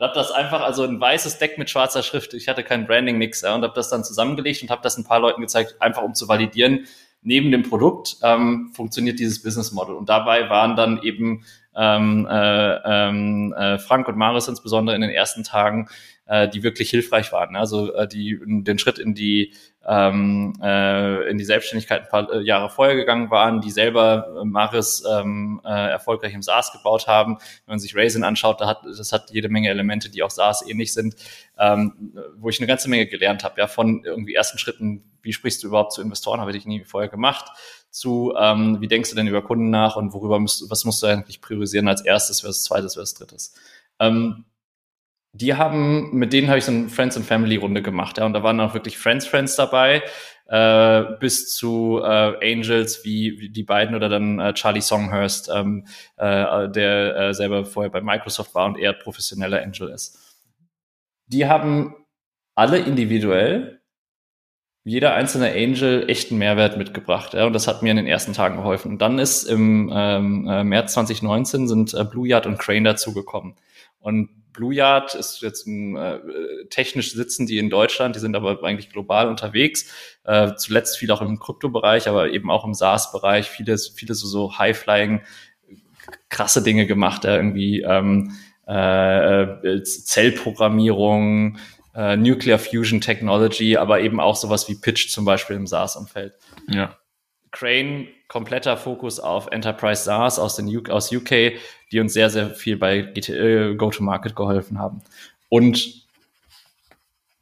[0.00, 3.18] und habe das einfach, also ein weißes Deck mit schwarzer Schrift, ich hatte kein Branding,
[3.18, 6.00] nix, ja, und habe das dann zusammengelegt und habe das ein paar Leuten gezeigt, einfach
[6.00, 6.86] um zu validieren,
[7.20, 9.94] neben dem Produkt ähm, funktioniert dieses Business Model.
[9.94, 11.44] Und dabei waren dann eben
[11.76, 15.90] ähm, äh, ähm, äh, Frank und Maris insbesondere in den ersten Tagen,
[16.30, 17.56] äh, die wirklich hilfreich waren.
[17.56, 19.52] Also äh, die den Schritt in die
[19.86, 24.44] ähm, äh, in die Selbstständigkeit ein paar äh, Jahre vorher gegangen waren, die selber äh,
[24.44, 27.38] Maris ähm, äh, erfolgreich im SaaS gebaut haben.
[27.66, 30.64] Wenn man sich Raisin anschaut, da hat, das hat jede Menge Elemente, die auch SaaS
[30.68, 31.16] ähnlich sind,
[31.58, 35.62] ähm, wo ich eine ganze Menge gelernt habe, ja, von irgendwie ersten Schritten, wie sprichst
[35.64, 37.46] du überhaupt zu Investoren, habe ich nie vorher gemacht,
[37.90, 41.08] zu ähm, wie denkst du denn über Kunden nach und worüber musst, was musst du
[41.08, 43.54] eigentlich priorisieren als erstes, versus zweites, versus drittes.
[43.98, 44.44] Ähm,
[45.32, 48.32] die haben, mit denen habe ich so eine Friends and Family Runde gemacht, ja, und
[48.32, 50.02] da waren auch wirklich Friends Friends dabei,
[50.46, 55.86] äh, bis zu äh, Angels wie, wie die beiden oder dann äh, Charlie Songhurst, ähm,
[56.16, 60.18] äh, der äh, selber vorher bei Microsoft war und eher professioneller Angel ist.
[61.26, 61.94] Die haben
[62.56, 63.80] alle individuell
[64.82, 67.34] jeder einzelne Angel echten Mehrwert mitgebracht.
[67.34, 68.92] Ja, und das hat mir in den ersten Tagen geholfen.
[68.92, 73.56] Und dann ist im ähm, äh, März 2019 sind äh, Blue Yard und Crane dazugekommen.
[73.98, 74.30] Und
[74.60, 76.18] Blue Yard ist jetzt ein, äh,
[76.68, 79.90] technisch sitzen die in Deutschland, die sind aber eigentlich global unterwegs.
[80.24, 84.58] Äh, zuletzt viel auch im Kryptobereich, aber eben auch im SaaS-Bereich, vieles, viele so, so
[84.58, 85.22] High-Flying,
[86.28, 88.36] krasse Dinge gemacht, ja, irgendwie ähm,
[88.68, 91.56] äh, äh, Zellprogrammierung,
[91.94, 96.34] äh, Nuclear Fusion Technology, aber eben auch sowas wie Pitch zum Beispiel im SaaS-Umfeld.
[96.68, 96.98] Ja.
[97.52, 101.54] Crane, kompletter Fokus auf Enterprise SaaS aus, den UK, aus UK,
[101.90, 105.02] die uns sehr, sehr viel bei äh, Go-to-Market geholfen haben.
[105.48, 106.06] Und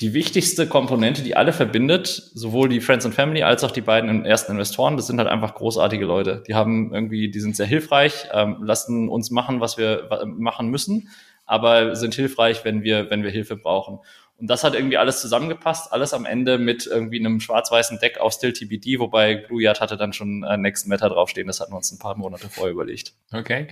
[0.01, 4.25] die wichtigste Komponente, die alle verbindet, sowohl die Friends and Family als auch die beiden
[4.25, 6.45] ersten Investoren, das sind halt einfach großartige Leute.
[6.47, 11.09] Die haben irgendwie, die sind sehr hilfreich, ähm, lassen uns machen, was wir machen müssen,
[11.47, 13.99] aber sind hilfreich, wenn wir, wenn wir Hilfe brauchen.
[14.39, 18.33] Und das hat irgendwie alles zusammengepasst, alles am Ende mit irgendwie einem schwarz-weißen Deck auf
[18.33, 21.77] Still TBD, wobei Blue Yard hatte dann schon äh, Next Meta draufstehen, das hatten wir
[21.77, 23.15] uns ein paar Monate vorher überlegt.
[23.33, 23.67] Okay.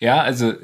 [0.00, 0.54] Ja, also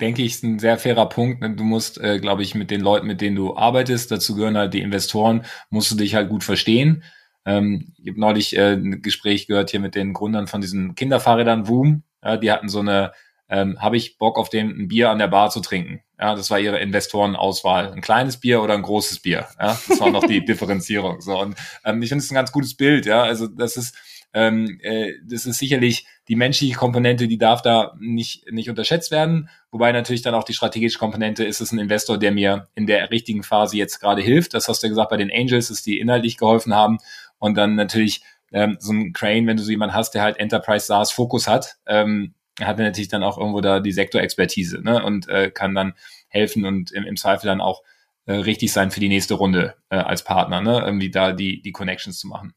[0.00, 1.42] denke ich, ist ein sehr fairer Punkt.
[1.42, 4.72] Du musst, äh, glaube ich, mit den Leuten, mit denen du arbeitest, dazu gehören halt
[4.72, 7.02] die Investoren, musst du dich halt gut verstehen.
[7.44, 11.64] Ähm, ich habe neulich äh, ein Gespräch gehört hier mit den Gründern von diesen Kinderfahrrädern
[11.64, 12.04] Boom.
[12.22, 13.12] Ja, die hatten so eine
[13.50, 16.00] ähm, habe ich Bock auf den ein Bier an der Bar zu trinken.
[16.18, 17.92] Ja, das war ihre Investorenauswahl.
[17.92, 19.48] Ein kleines Bier oder ein großes Bier.
[19.58, 21.20] Ja, das war noch die Differenzierung.
[21.20, 23.06] So und ähm, ich finde es ein ganz gutes Bild.
[23.06, 23.96] Ja, also das ist
[24.32, 29.48] ähm, äh, das ist sicherlich die menschliche Komponente, die darf da nicht nicht unterschätzt werden.
[29.72, 33.10] Wobei natürlich dann auch die strategische Komponente ist es ein Investor, der mir in der
[33.10, 34.54] richtigen Phase jetzt gerade hilft.
[34.54, 36.98] Das hast du ja gesagt bei den Angels, dass die inhaltlich geholfen haben
[37.38, 40.86] und dann natürlich ähm, so ein Crane, wenn du so jemanden hast, der halt Enterprise
[40.86, 42.34] SaaS Fokus hat, ähm,
[42.66, 45.02] hat er natürlich dann auch irgendwo da die Sektorexpertise ne?
[45.02, 45.94] und äh, kann dann
[46.28, 47.82] helfen und im, im Zweifel dann auch
[48.26, 50.82] äh, richtig sein für die nächste Runde äh, als Partner, ne?
[50.84, 52.54] irgendwie da die, die Connections zu machen.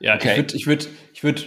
[0.00, 0.30] Ja, okay.
[0.30, 1.42] ich würde, ich würde, ich würde,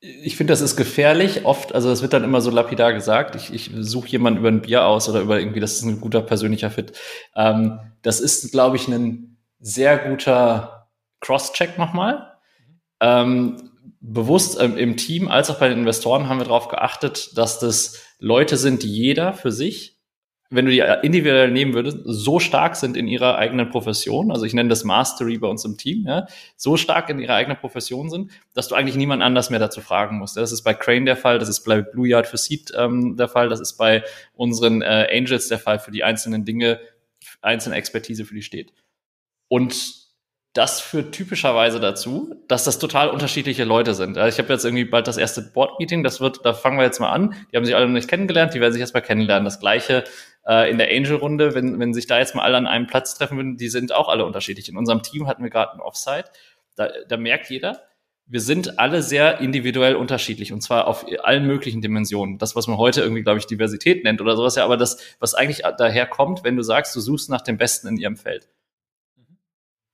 [0.00, 1.44] ich finde, das ist gefährlich.
[1.44, 3.36] Oft, also es wird dann immer so lapidar gesagt.
[3.36, 6.20] Ich, ich suche jemanden über ein Bier aus oder über irgendwie, das ist ein guter
[6.20, 6.92] persönlicher Fit.
[7.34, 10.88] Ähm, das ist, glaube ich, ein sehr guter
[11.20, 12.34] Cross-Check nochmal.
[13.00, 13.70] Ähm,
[14.06, 18.04] bewusst ähm, im Team als auch bei den Investoren haben wir darauf geachtet, dass das
[18.18, 19.98] Leute sind, die jeder für sich,
[20.50, 24.52] wenn du die individuell nehmen würdest, so stark sind in ihrer eigenen Profession, also ich
[24.52, 28.30] nenne das Mastery bei uns im Team, ja, so stark in ihrer eigenen Profession sind,
[28.52, 30.36] dass du eigentlich niemand anders mehr dazu fragen musst.
[30.36, 33.28] Das ist bei Crane der Fall, das ist bei Blue Yard für Seed ähm, der
[33.28, 36.78] Fall, das ist bei unseren äh, Angels der Fall für die einzelnen Dinge,
[37.40, 38.74] einzelne Expertise für die steht.
[39.48, 40.03] Und
[40.54, 44.16] das führt typischerweise dazu, dass das total unterschiedliche Leute sind.
[44.16, 47.10] Ich habe jetzt irgendwie bald das erste Board-Meeting, das wird, da fangen wir jetzt mal
[47.10, 47.34] an.
[47.52, 49.44] Die haben sich alle noch nicht kennengelernt, die werden sich jetzt mal kennenlernen.
[49.44, 50.04] Das gleiche
[50.46, 53.36] äh, in der Angel-Runde, wenn, wenn sich da jetzt mal alle an einem Platz treffen
[53.36, 54.68] würden, die sind auch alle unterschiedlich.
[54.68, 56.26] In unserem Team hatten wir gerade ein Offside.
[56.76, 57.82] Da, da merkt jeder,
[58.26, 62.38] wir sind alle sehr individuell unterschiedlich und zwar auf allen möglichen Dimensionen.
[62.38, 65.34] Das, was man heute irgendwie, glaube ich, Diversität nennt oder sowas, ja, aber das, was
[65.34, 68.48] eigentlich daher kommt, wenn du sagst, du suchst nach dem Besten in ihrem Feld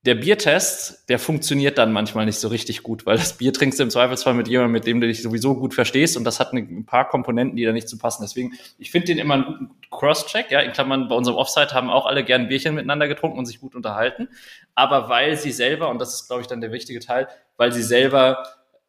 [0.03, 3.83] der Biertest, der funktioniert dann manchmal nicht so richtig gut, weil das Bier trinkst du
[3.83, 6.87] im Zweifelsfall mit jemandem, mit dem du dich sowieso gut verstehst und das hat ein
[6.87, 8.23] paar Komponenten, die da nicht zu passen.
[8.23, 10.51] Deswegen, ich finde den immer einen guten Cross-Check.
[10.51, 13.61] Ja, in Klammern, bei unserem Offside haben auch alle gern Bierchen miteinander getrunken und sich
[13.61, 14.29] gut unterhalten.
[14.75, 17.83] Aber weil sie selber, und das ist, glaube ich, dann der wichtige Teil, weil sie
[17.83, 18.43] selber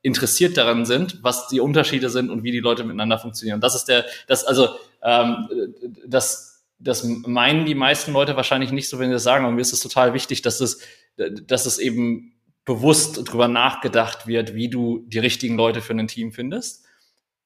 [0.04, 3.60] interessiert daran sind, was die Unterschiede sind und wie die Leute miteinander funktionieren.
[3.60, 4.69] Das ist der, das, also,
[5.04, 5.47] ähm,
[6.06, 9.45] das, das meinen die meisten Leute wahrscheinlich nicht so, wenn sie das sagen.
[9.45, 10.80] Und mir ist es total wichtig, dass es
[11.17, 12.34] dass es eben
[12.65, 16.86] bewusst drüber nachgedacht wird, wie du die richtigen Leute für ein Team findest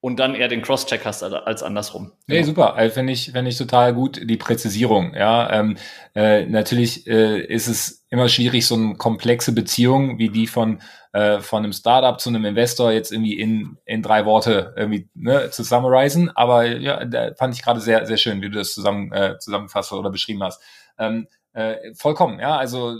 [0.00, 2.12] und dann eher den Crosscheck hast als andersrum.
[2.26, 2.46] Nee, genau.
[2.46, 2.74] super.
[2.74, 5.14] Also finde ich, finde ich total gut die Präzisierung.
[5.14, 5.76] Ja, ähm,
[6.14, 10.80] äh, natürlich äh, ist es immer schwierig, so eine komplexe Beziehung wie die von
[11.12, 15.50] äh, von einem Startup zu einem Investor jetzt irgendwie in, in drei Worte irgendwie ne,
[15.50, 16.30] zu summarisen.
[16.36, 19.92] Aber ja, da fand ich gerade sehr, sehr schön, wie du das zusammen, äh, zusammengefasst
[19.92, 20.62] oder beschrieben hast.
[20.98, 22.58] Ähm, äh, vollkommen, ja.
[22.58, 22.96] Also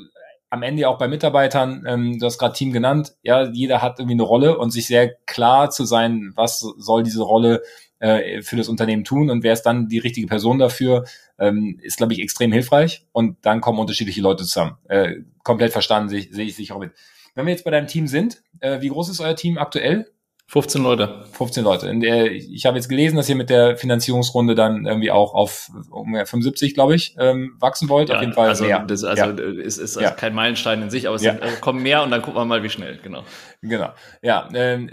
[0.56, 4.14] am Ende auch bei Mitarbeitern, ähm, du hast gerade Team genannt, ja, jeder hat irgendwie
[4.14, 7.62] eine Rolle und sich sehr klar zu sein, was soll diese Rolle
[7.98, 11.04] äh, für das Unternehmen tun und wer ist dann die richtige Person dafür,
[11.38, 14.76] ähm, ist, glaube ich, extrem hilfreich und dann kommen unterschiedliche Leute zusammen.
[14.88, 16.92] Äh, komplett verstanden, sehe seh ich sicher auch mit.
[17.34, 20.10] Wenn wir jetzt bei deinem Team sind, äh, wie groß ist euer Team aktuell?
[20.48, 21.24] 15 Leute.
[21.32, 21.98] 15 Leute.
[21.98, 26.14] Der, ich habe jetzt gelesen, dass ihr mit der Finanzierungsrunde dann irgendwie auch auf um
[26.14, 28.10] 75, glaube ich, ähm, wachsen wollt.
[28.10, 28.78] Ja, auf jeden Fall also, mehr.
[28.86, 29.30] Das, also ja.
[29.30, 30.12] es ist also ja.
[30.12, 32.62] kein Meilenstein in sich, aber es sind, also kommen mehr und dann gucken wir mal,
[32.62, 33.24] wie schnell, genau.
[33.60, 33.88] Genau.
[34.22, 34.88] Ja, ähm,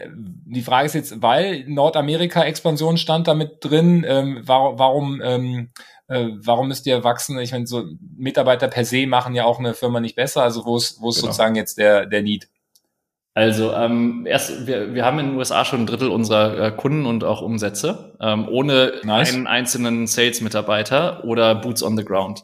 [0.46, 5.70] die Frage ist jetzt, weil Nordamerika-Expansion stand damit drin, ähm, warum, warum ähm,
[6.08, 7.38] äh, warum müsst ihr wachsen?
[7.39, 7.86] Ich meine, so
[8.18, 10.44] Mitarbeiter per se machen ja auch eine Firma nicht besser.
[10.44, 11.28] Also wo ist, wo ist genau.
[11.28, 12.50] sozusagen jetzt der, der Need?
[13.36, 17.08] Also ähm, erst, wir, wir haben in den USA schon ein Drittel unserer äh, Kunden
[17.08, 19.34] und auch Umsätze, ähm, ohne nice.
[19.34, 22.43] einen einzelnen Sales-Mitarbeiter oder Boots on the Ground.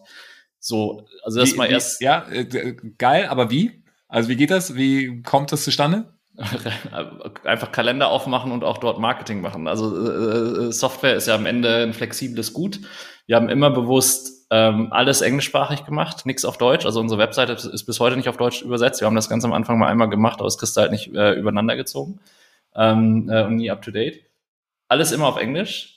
[0.59, 2.01] So, also das wie, mal wie, erst.
[2.01, 3.83] Ja, äh, geil, aber wie?
[4.07, 4.75] Also wie geht das?
[4.75, 6.13] Wie kommt das zustande?
[7.43, 9.67] Einfach Kalender aufmachen und auch dort Marketing machen.
[9.67, 12.79] Also äh, äh, Software ist ja am Ende ein flexibles Gut.
[13.27, 16.85] Wir haben immer bewusst ähm, alles englischsprachig gemacht, nichts auf Deutsch.
[16.85, 19.01] Also unsere Webseite ist bis heute nicht auf Deutsch übersetzt.
[19.01, 21.33] Wir haben das ganz am Anfang mal einmal gemacht, aber kriegst du halt nicht äh,
[21.33, 22.19] übereinander gezogen
[22.75, 24.23] ähm, äh, und nie up to date.
[24.87, 25.95] Alles immer auf Englisch.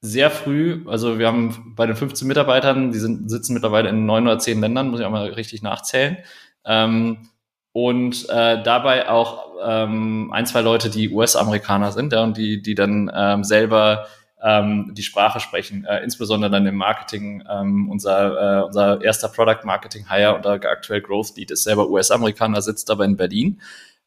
[0.00, 4.28] Sehr früh, also wir haben bei den 15 Mitarbeitern, die sind, sitzen mittlerweile in neun
[4.28, 6.18] oder zehn Ländern, muss ich auch mal richtig nachzählen.
[6.64, 7.28] Ähm,
[7.72, 12.74] und äh, dabei auch ähm, ein, zwei Leute, die US-Amerikaner sind, ja, und die, die
[12.74, 14.06] dann ähm, selber
[14.42, 17.42] ähm, die Sprache sprechen, äh, insbesondere dann im Marketing.
[17.50, 22.62] Ähm, unser, äh, unser erster Product Marketing Hire und aktuell Growth Lead ist selber US-Amerikaner,
[22.62, 23.60] sitzt aber in Berlin.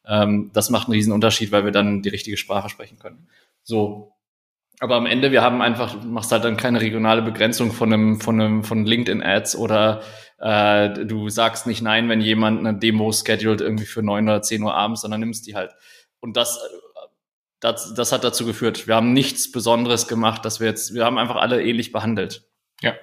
[0.06, 3.28] Ähm, das macht einen riesen Unterschied, weil wir dann die richtige Sprache sprechen können.
[3.62, 4.12] So.
[4.80, 8.20] Aber am Ende, wir haben einfach, du machst halt dann keine regionale Begrenzung von einem,
[8.20, 10.02] von einem, von LinkedIn-Ads oder
[10.38, 14.62] äh, du sagst nicht nein, wenn jemand eine Demo scheduled irgendwie für neun oder zehn
[14.62, 15.72] Uhr abends, sondern nimmst die halt.
[16.18, 16.58] Und das
[17.62, 18.86] das, das hat dazu geführt.
[18.88, 22.44] Wir haben nichts Besonderes gemacht, dass wir jetzt, wir haben einfach alle ähnlich behandelt.
[22.82, 22.94] Ja.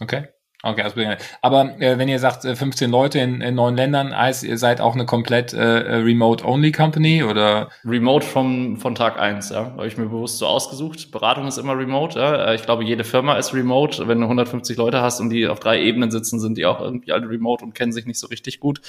[0.00, 0.28] Okay.
[0.66, 0.98] Okay, also,
[1.42, 4.80] aber äh, wenn ihr sagt, 15 äh, Leute in, in neun Ländern, heißt ihr seid
[4.80, 7.68] auch eine komplett äh, äh, Remote-Only-Company oder?
[7.84, 9.72] Remote vom, von Tag eins, ja.
[9.72, 11.10] Habe ich mir bewusst so ausgesucht.
[11.12, 12.46] Beratung ist immer remote, ja.
[12.46, 14.08] Äh, ich glaube, jede Firma ist remote.
[14.08, 17.12] Wenn du 150 Leute hast und die auf drei Ebenen sitzen, sind die auch irgendwie
[17.12, 18.80] alle remote und kennen sich nicht so richtig gut.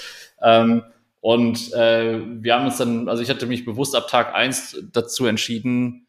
[0.42, 0.82] Ähm,
[1.20, 5.26] und äh, wir haben uns dann, also ich hatte mich bewusst ab Tag eins dazu
[5.26, 6.06] entschieden,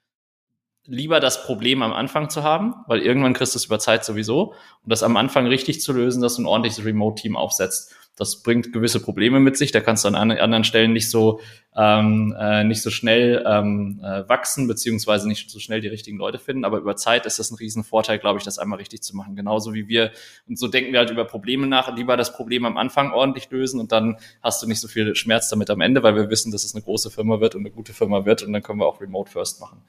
[0.85, 4.53] lieber das Problem am Anfang zu haben, weil irgendwann kriegst du es über Zeit sowieso,
[4.83, 7.93] und das am Anfang richtig zu lösen, dass du ein ordentliches Remote-Team aufsetzt.
[8.17, 9.71] Das bringt gewisse Probleme mit sich.
[9.71, 11.39] Da kannst du an anderen Stellen nicht so
[11.77, 16.39] ähm, äh, nicht so schnell ähm, äh, wachsen beziehungsweise nicht so schnell die richtigen Leute
[16.39, 16.65] finden.
[16.65, 19.35] Aber über Zeit ist das ein Riesenvorteil, glaube ich, das einmal richtig zu machen.
[19.35, 20.11] Genauso wie wir
[20.47, 21.95] und so denken wir halt über Probleme nach.
[21.95, 25.49] Lieber das Problem am Anfang ordentlich lösen und dann hast du nicht so viel Schmerz
[25.49, 27.93] damit am Ende, weil wir wissen, dass es eine große Firma wird und eine gute
[27.93, 29.83] Firma wird und dann können wir auch Remote First machen.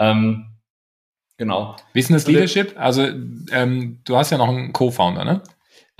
[0.00, 0.46] Ähm,
[1.36, 1.76] genau.
[1.94, 2.74] Business Leadership.
[2.76, 3.02] Also
[3.52, 5.42] ähm, du hast ja noch einen Co-Founder, ne?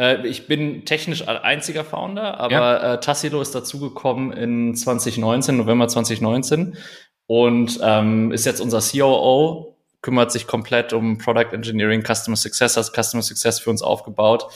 [0.01, 2.95] Äh, ich bin technisch einziger Founder, aber ja.
[2.95, 6.77] äh, Tassilo ist dazugekommen in 2019, November 2019
[7.27, 12.91] und ähm, ist jetzt unser COO, kümmert sich komplett um Product Engineering, Customer Success, hat
[12.97, 14.47] Customer Success für uns aufgebaut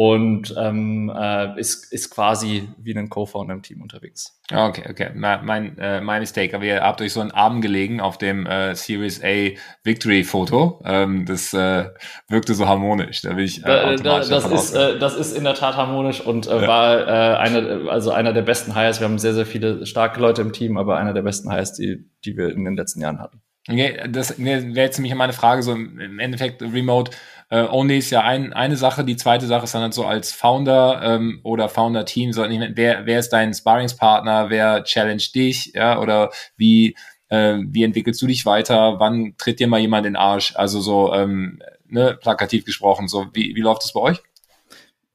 [0.00, 4.40] und ähm, äh, ist, ist quasi wie ein Co-Founder im Team unterwegs.
[4.48, 5.10] Okay, okay.
[5.12, 6.54] Mein, äh, mein Mistake.
[6.54, 10.82] Aber ihr habt euch so einen Arm gelegen auf dem äh, Series A Victory-Foto.
[10.84, 11.86] Ähm, das äh,
[12.28, 13.22] wirkte so harmonisch.
[13.22, 16.20] Da will ich äh, da, da, das, ist, äh, das ist in der Tat harmonisch
[16.20, 16.68] und äh, ja.
[16.68, 19.00] war äh, einer, also einer der besten Hires.
[19.00, 22.08] Wir haben sehr, sehr viele starke Leute im Team, aber einer der besten Hires, die,
[22.24, 23.42] die wir in den letzten Jahren hatten.
[23.68, 27.10] Okay, das wäre jetzt nämlich meine Frage, so im Endeffekt Remote
[27.50, 30.32] äh, Only ist ja ein, eine Sache, die zweite Sache ist dann halt so als
[30.32, 36.30] Founder ähm, oder Founder-Team, so, wer, wer ist dein Sparringspartner, wer challenge dich, ja, oder
[36.56, 36.94] wie,
[37.28, 40.80] äh, wie entwickelst du dich weiter, wann tritt dir mal jemand in den Arsch, also
[40.80, 44.18] so, ähm, ne, plakativ gesprochen, so, wie, wie läuft das bei euch?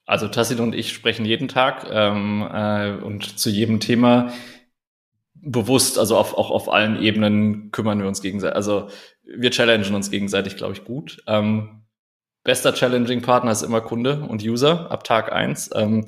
[0.05, 4.33] Also Tassit und ich sprechen jeden Tag ähm, äh, und zu jedem Thema
[5.35, 8.55] bewusst, also auf, auch auf allen Ebenen kümmern wir uns gegenseitig.
[8.55, 8.89] Also
[9.23, 11.21] wir challengen uns gegenseitig, glaube ich, gut.
[11.27, 11.82] Ähm,
[12.43, 15.69] bester Challenging-Partner ist immer Kunde und User ab Tag eins.
[15.73, 16.07] Ähm,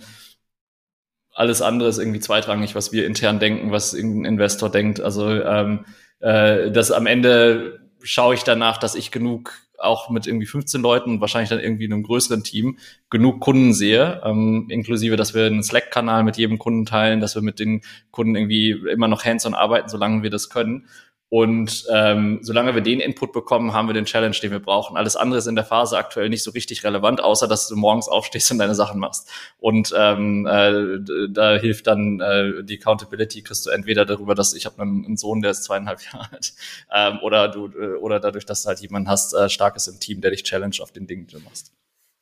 [1.34, 5.02] alles andere ist irgendwie zweitrangig, was wir intern denken, was irgendein Investor denkt.
[5.02, 5.86] Also ähm,
[6.20, 11.22] äh, das am Ende schaue ich danach, dass ich genug auch mit irgendwie 15 Leuten
[11.22, 12.78] wahrscheinlich dann irgendwie einem größeren Team
[13.10, 17.42] genug Kunden sehe, ähm, inklusive, dass wir einen Slack-Kanal mit jedem Kunden teilen, dass wir
[17.42, 20.88] mit den Kunden irgendwie immer noch hands-on arbeiten, solange wir das können.
[21.36, 24.96] Und ähm, solange wir den Input bekommen, haben wir den Challenge, den wir brauchen.
[24.96, 28.08] Alles andere ist in der Phase aktuell nicht so richtig relevant, außer dass du morgens
[28.08, 29.30] aufstehst und deine Sachen machst.
[29.60, 30.98] Und ähm, äh,
[31.30, 35.18] da hilft dann äh, die Accountability, kriegst du entweder darüber, dass ich habe einen, einen
[35.18, 36.54] Sohn, der ist zweieinhalb Jahre alt,
[36.94, 40.22] ähm, oder du äh, oder dadurch, dass du halt jemanden hast, äh, starkes im Team,
[40.22, 41.74] der dich challenge auf den Dingen, die du machst.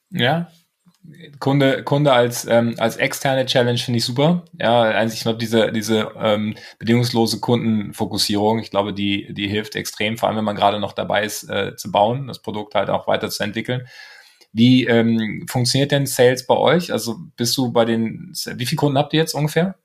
[0.10, 0.52] Ja,
[1.40, 4.46] Kunde, Kunde als, ähm, als externe Challenge finde ich super.
[4.60, 10.18] Ja, also ich glaube, diese, diese ähm, bedingungslose Kundenfokussierung, ich glaube, die, die hilft extrem,
[10.18, 13.08] vor allem wenn man gerade noch dabei ist, äh, zu bauen, das Produkt halt auch
[13.08, 13.88] weiterzuentwickeln.
[14.54, 16.94] Wie ähm, funktioniert denn Sales bei euch?
[16.94, 19.76] Also bist du bei den, wie viele Kunden habt ihr jetzt ungefähr?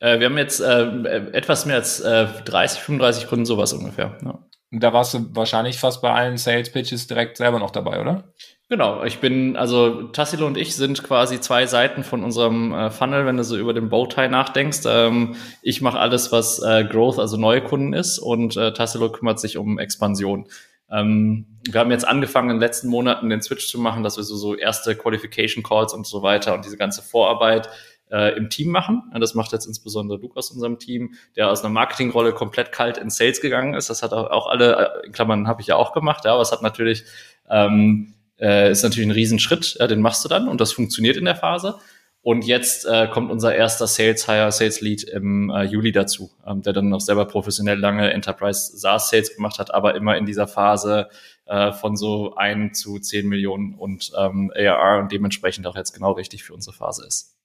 [0.00, 0.84] Äh, wir haben jetzt äh,
[1.32, 4.16] etwas mehr als äh, 30, 35 Kunden, sowas ungefähr.
[4.24, 4.38] Ja.
[4.70, 8.32] Da warst du wahrscheinlich fast bei allen Sales Pitches direkt selber noch dabei, oder?
[8.70, 13.26] Genau, ich bin, also Tassilo und ich sind quasi zwei Seiten von unserem äh, Funnel,
[13.26, 14.80] wenn du so über den Bowtie nachdenkst.
[14.86, 19.38] Ähm, ich mache alles, was äh, Growth, also neue Kunden ist und äh, Tassilo kümmert
[19.38, 20.48] sich um Expansion.
[20.90, 24.24] Ähm, wir haben jetzt angefangen in den letzten Monaten den Switch zu machen, dass wir
[24.24, 27.68] so, so erste Qualification Calls und so weiter und diese ganze Vorarbeit
[28.10, 29.12] äh, im Team machen.
[29.18, 33.10] Das macht jetzt insbesondere Luke aus unserem Team, der aus einer Marketingrolle komplett kalt in
[33.10, 33.90] Sales gegangen ist.
[33.90, 36.52] Das hat auch alle, äh, in Klammern habe ich ja auch gemacht, ja, aber es
[36.52, 37.04] hat natürlich
[37.50, 41.24] ähm, äh, ist natürlich ein Riesenschritt, ja, den machst du dann und das funktioniert in
[41.24, 41.78] der Phase.
[42.24, 46.62] Und jetzt äh, kommt unser erster Sales Hire, Sales Lead im äh, Juli dazu, ähm,
[46.62, 50.48] der dann noch selber professionell lange Enterprise SaaS Sales gemacht hat, aber immer in dieser
[50.48, 51.10] Phase
[51.44, 56.12] äh, von so ein zu zehn Millionen und ähm, ARR und dementsprechend auch jetzt genau
[56.12, 57.36] richtig für unsere Phase ist.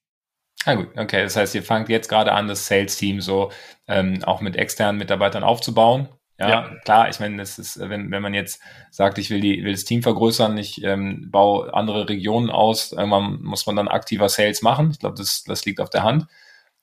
[0.64, 1.24] Ah gut, okay.
[1.24, 3.52] Das heißt, ihr fangt jetzt gerade an, das Sales-Team so
[3.88, 6.08] ähm, auch mit externen Mitarbeitern aufzubauen.
[6.40, 8.62] Ja, ja, klar, ich meine, das ist, wenn, wenn man jetzt
[8.92, 13.42] sagt, ich will, die, will das Team vergrößern, ich ähm, baue andere Regionen aus, irgendwann
[13.42, 14.92] muss man dann aktiver Sales machen.
[14.92, 16.28] Ich glaube, das, das liegt auf der Hand.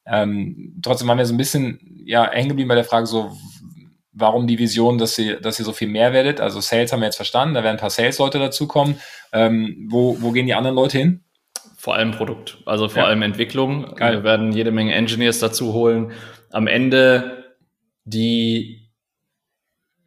[0.05, 3.35] Ähm, trotzdem waren wir so ein bisschen ja, hängen geblieben bei der Frage, so,
[4.13, 6.39] warum die Vision, dass ihr, dass ihr so viel mehr werdet.
[6.39, 9.01] Also Sales haben wir jetzt verstanden, da werden ein paar Sales-Leute dazukommen.
[9.33, 11.25] Ähm, wo, wo gehen die anderen Leute hin?
[11.79, 13.09] Vor allem Produkt, also vor ja.
[13.09, 13.95] allem Entwicklung.
[13.95, 14.17] Geil.
[14.17, 16.13] Wir werden jede Menge Engineers dazu holen.
[16.51, 17.55] Am Ende
[18.05, 18.86] die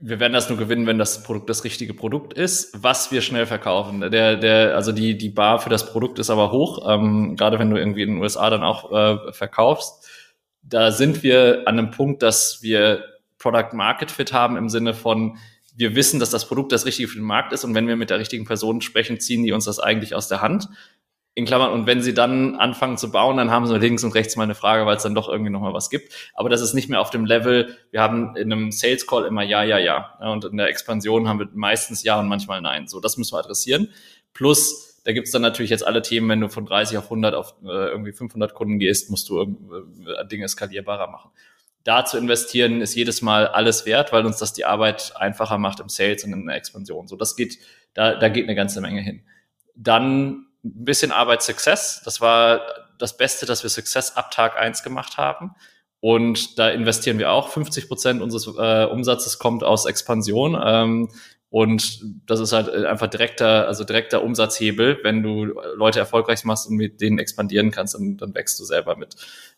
[0.02, 3.46] wir werden das nur gewinnen, wenn das Produkt das richtige Produkt ist, was wir schnell
[3.46, 4.00] verkaufen.
[4.12, 7.70] Der, der, also die, die Bar für das Produkt ist aber hoch, ähm, gerade wenn
[7.70, 10.10] du irgendwie in den USA dann auch äh, verkaufst.
[10.62, 13.04] Da sind wir an einem Punkt, dass wir
[13.40, 15.38] Product Market Fit haben im Sinne von,
[15.76, 18.10] wir wissen, dass das Produkt das Richtige für den Markt ist und wenn wir mit
[18.10, 20.70] der richtigen Person sprechen, ziehen die uns das eigentlich aus der Hand
[21.40, 24.36] in Klammern, und wenn sie dann anfangen zu bauen, dann haben sie links und rechts
[24.36, 26.14] mal eine Frage, weil es dann doch irgendwie nochmal was gibt.
[26.34, 29.42] Aber das ist nicht mehr auf dem Level, wir haben in einem Sales Call immer
[29.42, 30.18] ja, ja, ja.
[30.20, 32.88] Und in der Expansion haben wir meistens ja und manchmal nein.
[32.88, 33.90] So, das müssen wir adressieren.
[34.34, 37.56] Plus, da gibt's dann natürlich jetzt alle Themen, wenn du von 30 auf 100 auf
[37.64, 41.32] äh, irgendwie 500 Kunden gehst, musst du äh, Dinge skalierbarer machen.
[41.86, 45.80] Da zu investieren ist jedes Mal alles wert, weil uns das die Arbeit einfacher macht
[45.80, 47.08] im Sales und in der Expansion.
[47.08, 47.60] So, das geht,
[47.94, 49.24] da, da geht eine ganze Menge hin.
[49.76, 52.02] Dann ein bisschen Arbeit Success.
[52.04, 52.62] Das war
[52.98, 55.56] das Beste, dass wir Success ab Tag eins gemacht haben.
[56.02, 57.50] Und da investieren wir auch.
[57.50, 60.58] 50 Prozent unseres äh, Umsatzes kommt aus Expansion.
[60.64, 61.10] Ähm,
[61.52, 65.00] und das ist halt einfach direkter, also direkter Umsatzhebel.
[65.02, 65.46] Wenn du
[65.76, 69.16] Leute erfolgreich machst und mit denen expandieren kannst, dann, dann wächst du selber mit.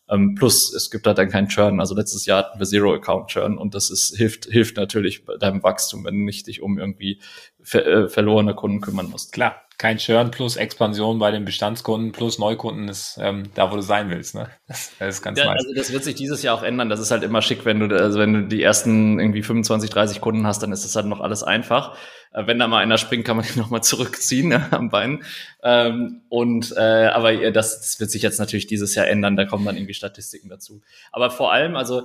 [0.10, 1.80] Ähm, plus, es gibt halt dann keinen Churn.
[1.80, 5.36] Also letztes Jahr hatten wir Zero Account Churn und das ist, hilft, hilft natürlich bei
[5.36, 7.22] deinem Wachstum, wenn du nicht dich um irgendwie
[7.62, 9.34] ver äh, verlorene Kunden kümmern musst.
[9.34, 13.82] Klar kein Churn plus Expansion bei den Bestandskunden plus Neukunden ist ähm, da, wo du
[13.82, 14.36] sein willst.
[14.36, 14.47] Ne?
[14.67, 15.55] Das, das ist ganz ja, nice.
[15.57, 16.88] Also das wird sich dieses Jahr auch ändern.
[16.88, 20.21] Das ist halt immer schick, wenn du, also wenn du die ersten irgendwie 25, 30
[20.21, 21.97] Kunden hast, dann ist das halt noch alles einfach.
[22.32, 25.23] Äh, wenn da mal einer springt, kann man ihn nochmal zurückziehen ne, am Bein.
[25.63, 29.36] Ähm, und äh, aber das, das wird sich jetzt natürlich dieses Jahr ändern.
[29.36, 30.82] Da kommen dann irgendwie Statistiken dazu.
[31.11, 32.03] Aber vor allem, also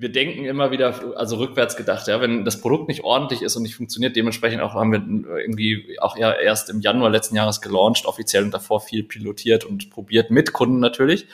[0.00, 3.62] wir denken immer wieder, also rückwärts gedacht, ja, wenn das Produkt nicht ordentlich ist und
[3.62, 8.06] nicht funktioniert, dementsprechend auch haben wir irgendwie auch ja erst im Januar letzten Jahres gelauncht,
[8.06, 11.26] offiziell und davor viel pilotiert und probiert mit Kunden natürlich.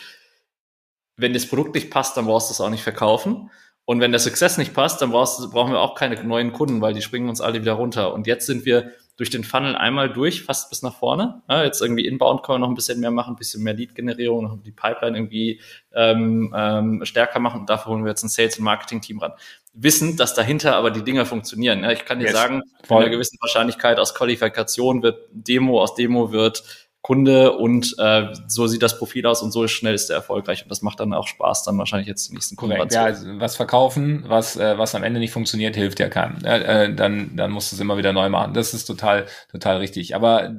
[1.16, 3.50] Wenn das Produkt nicht passt, dann brauchst du es auch nicht verkaufen.
[3.86, 6.92] Und wenn der Success nicht passt, dann brauchst, brauchen wir auch keine neuen Kunden, weil
[6.92, 8.12] die springen uns alle wieder runter.
[8.12, 11.40] Und jetzt sind wir durch den Funnel einmal durch, fast bis nach vorne.
[11.48, 14.44] Ja, jetzt irgendwie inbound können wir noch ein bisschen mehr machen, ein bisschen mehr Lead-Generierung,
[14.44, 15.60] noch die Pipeline irgendwie
[15.94, 17.60] ähm, ähm, stärker machen.
[17.60, 19.32] Und dafür holen wir jetzt ein Sales- und Marketing-Team ran.
[19.72, 21.84] Wissen, dass dahinter aber die Dinge funktionieren.
[21.84, 25.94] Ja, ich kann dir yes, sagen, mit einer gewissen Wahrscheinlichkeit aus Qualifikation wird Demo, aus
[25.94, 30.16] Demo wird Kunde und äh, so sieht das Profil aus und so schnell ist der
[30.16, 33.28] erfolgreich und das macht dann auch Spaß, dann wahrscheinlich jetzt den nächsten Kunden Ja, also
[33.38, 36.44] was verkaufen, was, äh, was am Ende nicht funktioniert, hilft ja keinem.
[36.44, 38.54] Äh, äh, dann, dann musst du es immer wieder neu machen.
[38.54, 40.16] Das ist total, total richtig.
[40.16, 40.56] Aber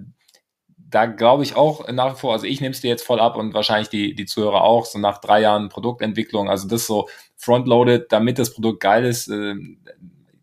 [0.78, 3.36] da glaube ich auch nach wie vor, also ich nehme es dir jetzt voll ab
[3.36, 8.10] und wahrscheinlich die, die Zuhörer auch, so nach drei Jahren Produktentwicklung, also das so frontloaded,
[8.10, 9.56] damit das Produkt geil ist, äh,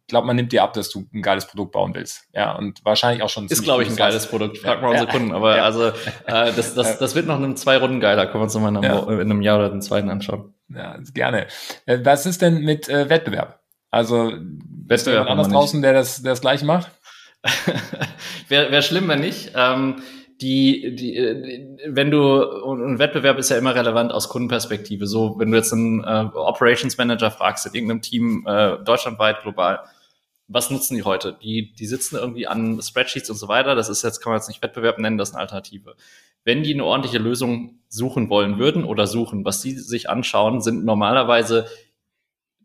[0.09, 2.25] glaube, man nimmt dir ab, dass du ein geiles Produkt bauen willst.
[2.33, 3.47] Ja, und wahrscheinlich auch schon.
[3.47, 4.59] Ist, glaube ich, ein geiles Produkt.
[4.59, 5.01] Frag mal ja.
[5.01, 5.33] unsere Kunden.
[5.33, 5.65] Aber ja.
[5.65, 5.93] also, äh,
[6.27, 8.27] das, das, das wird noch in zwei Runden geiler.
[8.27, 10.55] Können wir uns nochmal in, einem, in einem Jahr oder den zweiten anschauen.
[10.69, 11.47] Ja, gerne.
[11.87, 13.61] Äh, was ist denn mit äh, Wettbewerb?
[13.91, 14.33] Also,
[14.87, 16.91] Wettbewerb anders draußen, der das, der das Gleiche macht?
[18.49, 19.53] Wäre wär schlimm, wenn nicht.
[19.55, 20.03] Ähm,
[20.41, 22.43] die, die, äh, wenn du,
[22.75, 25.07] ein Wettbewerb ist ja immer relevant aus Kundenperspektive.
[25.07, 29.81] So, wenn du jetzt einen äh, Operations Manager fragst in irgendeinem Team, äh, deutschlandweit, global,
[30.49, 31.37] was nutzen die heute?
[31.43, 33.75] Die, die sitzen irgendwie an Spreadsheets und so weiter.
[33.75, 35.95] Das ist jetzt, kann man jetzt nicht Wettbewerb nennen, das ist eine Alternative.
[36.45, 40.85] Wenn die eine ordentliche Lösung suchen wollen würden oder suchen, was sie sich anschauen, sind
[40.85, 41.67] normalerweise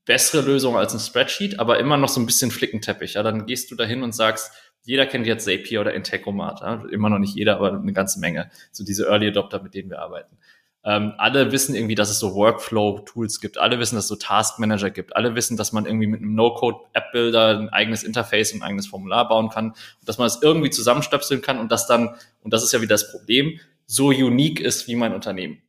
[0.05, 3.13] bessere Lösungen als ein Spreadsheet, aber immer noch so ein bisschen Flickenteppich.
[3.13, 4.51] Ja, dann gehst du dahin und sagst,
[4.89, 6.61] jeder kennt jetzt Zapier oder Integromat.
[6.61, 6.83] Ja?
[6.91, 8.49] Immer noch nicht jeder, aber eine ganze Menge.
[8.71, 10.35] So diese Early Adopter, mit denen wir arbeiten.
[10.83, 13.59] Ähm, alle wissen irgendwie, dass es so Workflow-Tools gibt.
[13.59, 15.15] Alle wissen, dass es so Task Manager gibt.
[15.15, 19.29] Alle wissen, dass man irgendwie mit einem No-Code-App-Builder ein eigenes Interface und ein eigenes Formular
[19.29, 19.75] bauen kann.
[20.03, 23.11] Dass man es irgendwie zusammenstöpseln kann und das dann, und das ist ja wieder das
[23.11, 25.61] Problem, so unique ist wie mein Unternehmen.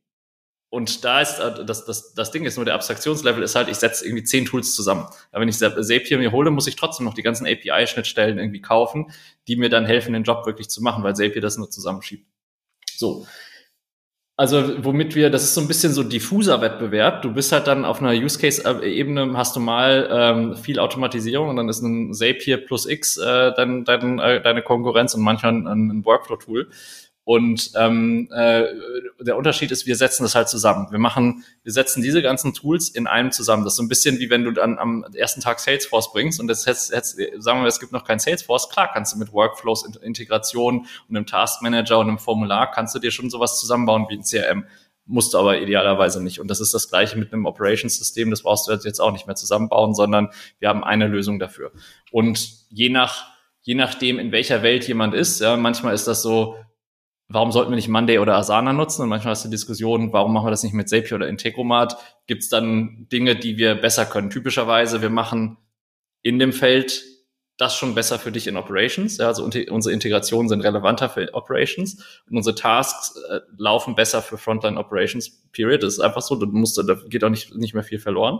[0.71, 3.75] Und da ist äh, das, das, das Ding ist nur, der Abstraktionslevel ist halt, ich
[3.75, 5.05] setze irgendwie zehn Tools zusammen.
[5.31, 9.11] Aber wenn ich Zapier mir hole, muss ich trotzdem noch die ganzen API-Schnittstellen irgendwie kaufen,
[9.49, 12.25] die mir dann helfen, den Job wirklich zu machen, weil Zapier das nur zusammenschiebt.
[12.95, 13.27] So.
[14.37, 17.21] Also, womit wir, das ist so ein bisschen so diffuser Wettbewerb.
[17.21, 21.67] Du bist halt dann auf einer Use-Case-Ebene, hast du mal ähm, viel Automatisierung und dann
[21.67, 26.05] ist ein Zapier plus X äh, dann, dann äh, deine Konkurrenz und manchmal ein, ein
[26.05, 26.69] Workflow-Tool.
[27.31, 28.65] Und ähm, äh,
[29.21, 30.87] der Unterschied ist, wir setzen das halt zusammen.
[30.91, 33.63] Wir machen, wir setzen diese ganzen Tools in einem zusammen.
[33.63, 36.49] Das ist so ein bisschen wie wenn du dann am ersten Tag Salesforce bringst und
[36.49, 38.67] jetzt, jetzt, jetzt sagen wir, es gibt noch kein Salesforce.
[38.67, 42.99] Klar, kannst du mit Workflows, Integration und einem Task Manager und einem Formular kannst du
[42.99, 44.65] dir schon sowas zusammenbauen wie ein CRM.
[45.05, 46.41] Musst du aber idealerweise nicht.
[46.41, 48.29] Und das ist das Gleiche mit einem Operations-System.
[48.29, 51.71] Das brauchst du jetzt auch nicht mehr zusammenbauen, sondern wir haben eine Lösung dafür.
[52.11, 53.31] Und je nach
[53.63, 56.57] je nachdem, in welcher Welt jemand ist, ja, manchmal ist das so,
[57.33, 59.03] warum sollten wir nicht Monday oder Asana nutzen?
[59.03, 61.97] Und manchmal hast du Diskussionen, warum machen wir das nicht mit Zapier oder Integromat?
[62.27, 64.29] Gibt es dann Dinge, die wir besser können?
[64.29, 65.57] Typischerweise, wir machen
[66.21, 67.03] in dem Feld
[67.57, 69.17] das schon besser für dich in Operations.
[69.17, 74.37] Ja, also unsere Integrationen sind relevanter für Operations und unsere Tasks äh, laufen besser für
[74.37, 75.43] Frontline Operations.
[75.51, 75.83] Period.
[75.83, 76.35] Das ist einfach so.
[76.35, 78.39] Du musst, da geht auch nicht, nicht mehr viel verloren.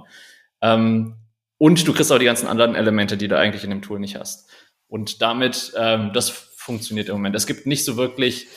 [0.62, 1.18] Ähm,
[1.58, 4.16] und du kriegst auch die ganzen anderen Elemente, die du eigentlich in dem Tool nicht
[4.16, 4.50] hast.
[4.88, 7.36] Und damit, ähm, das funktioniert im Moment.
[7.36, 8.48] Es gibt nicht so wirklich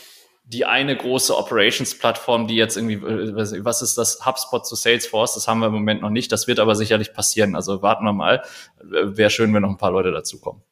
[0.45, 5.49] die eine große Operations-Plattform, die jetzt irgendwie, äh, was ist das, HubSpot zu Salesforce, das
[5.49, 7.57] haben wir im Moment noch nicht, das wird aber sicherlich passieren.
[7.57, 8.45] Also warten wir mal.
[8.83, 10.63] Wäre schön, wenn noch ein paar Leute dazukommen.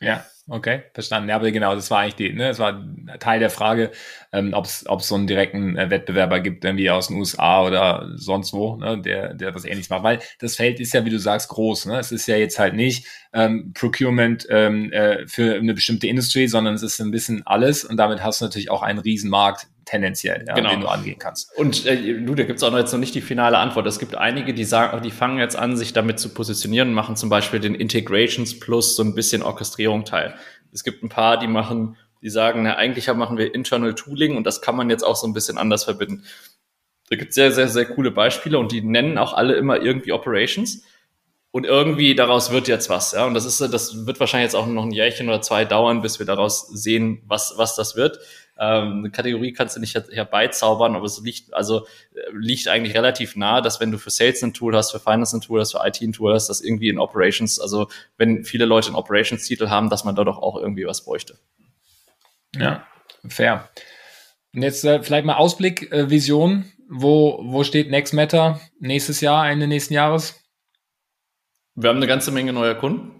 [0.00, 1.28] Ja, okay, verstanden.
[1.28, 2.82] Ja, aber genau, das war eigentlich die, ne, das war
[3.20, 3.90] Teil der Frage,
[4.32, 8.52] ähm, ob es so einen direkten äh, Wettbewerber gibt, irgendwie aus den USA oder sonst
[8.52, 10.02] wo, ne, der, der was ähnliches macht.
[10.02, 11.86] Weil das Feld ist ja, wie du sagst, groß.
[11.86, 11.98] Ne?
[11.98, 16.74] Es ist ja jetzt halt nicht ähm, Procurement ähm, äh, für eine bestimmte Industrie, sondern
[16.74, 20.54] es ist ein bisschen alles und damit hast du natürlich auch einen Riesenmarkt, tendenziell, ja,
[20.54, 20.70] genau.
[20.70, 21.56] den du angehen kannst.
[21.56, 23.86] Und äh, du, da gibt es auch noch jetzt noch nicht die finale Antwort.
[23.86, 27.16] Es gibt einige, die sagen, die fangen jetzt an, sich damit zu positionieren und machen
[27.16, 30.34] zum Beispiel den Integrations Plus so ein bisschen Orchestrierung teil.
[30.72, 34.44] Es gibt ein paar, die machen die sagen, na, eigentlich machen wir Internal Tooling und
[34.44, 36.24] das kann man jetzt auch so ein bisschen anders verbinden.
[37.10, 40.12] Da gibt es sehr, sehr, sehr coole Beispiele und die nennen auch alle immer irgendwie
[40.12, 40.82] Operations.
[41.50, 43.24] Und irgendwie daraus wird jetzt was, ja.
[43.24, 46.18] Und das ist, das wird wahrscheinlich jetzt auch noch ein Jährchen oder zwei dauern, bis
[46.18, 48.18] wir daraus sehen, was, was das wird.
[48.60, 53.36] Ähm, eine Kategorie kannst du nicht herbeizaubern, aber es liegt, also äh, liegt eigentlich relativ
[53.36, 55.86] nah, dass wenn du für Sales ein Tool hast, für Finance ein Tool hast, für
[55.86, 59.90] IT ein Tool hast, dass irgendwie in Operations, also wenn viele Leute einen Operations-Titel haben,
[59.90, 61.38] dass man da doch auch irgendwie was bräuchte.
[62.56, 62.84] Ja,
[63.28, 63.68] fair.
[64.54, 66.64] Und jetzt äh, vielleicht mal Ausblick, äh, Vision.
[66.90, 70.42] Wo, wo steht Next Matter nächstes Jahr, Ende nächsten Jahres?
[71.74, 73.17] Wir haben eine ganze Menge neuer Kunden.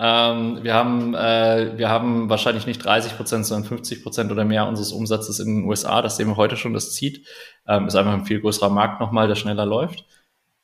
[0.00, 4.68] Ähm, wir, haben, äh, wir haben wahrscheinlich nicht 30 Prozent, sondern 50 Prozent oder mehr
[4.68, 6.02] unseres Umsatzes in den USA.
[6.02, 7.26] Das sehen wir heute schon, das zieht.
[7.66, 10.04] Ähm, ist einfach ein viel größerer Markt nochmal, der schneller läuft.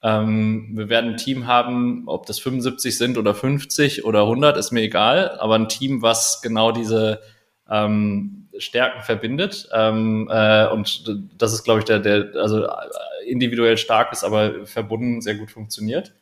[0.03, 4.71] Ähm, wir werden ein Team haben, ob das 75 sind oder 50 oder 100, ist
[4.71, 5.37] mir egal.
[5.41, 7.21] Aber ein Team, was genau diese
[7.69, 9.69] ähm, Stärken verbindet.
[9.73, 12.69] Ähm, äh, und das ist, glaube ich, der, der also
[13.27, 16.13] individuell stark ist, aber verbunden sehr gut funktioniert.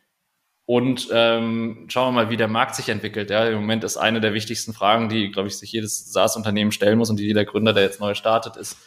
[0.65, 3.29] Und ähm, schauen wir mal, wie der Markt sich entwickelt.
[3.29, 6.97] Ja, Im Moment ist eine der wichtigsten Fragen, die, glaube ich, sich jedes SaaS-Unternehmen stellen
[6.97, 8.77] muss und die jeder Gründer, der jetzt neu startet, ist,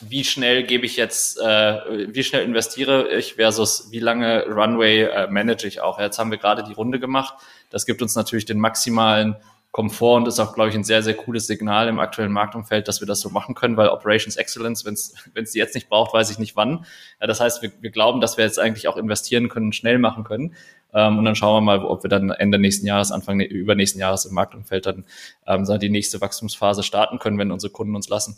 [0.00, 5.26] wie schnell gebe ich jetzt, äh, wie schnell investiere ich versus wie lange Runway äh,
[5.28, 5.98] manage ich auch.
[5.98, 7.34] Jetzt haben wir gerade die Runde gemacht.
[7.70, 9.36] Das gibt uns natürlich den maximalen
[9.72, 13.00] Komfort und ist auch, glaube ich, ein sehr, sehr cooles Signal im aktuellen Marktumfeld, dass
[13.00, 16.30] wir das so machen können, weil Operations Excellence, wenn es die jetzt nicht braucht, weiß
[16.30, 16.84] ich nicht wann.
[17.20, 20.24] Ja, das heißt, wir, wir glauben, dass wir jetzt eigentlich auch investieren können, schnell machen
[20.24, 20.56] können.
[20.94, 24.24] Ähm, und dann schauen wir mal, ob wir dann Ende nächsten Jahres, Anfang übernächsten Jahres
[24.24, 25.04] im Marktumfeld dann
[25.46, 28.36] ähm, die nächste Wachstumsphase starten können, wenn unsere Kunden uns lassen.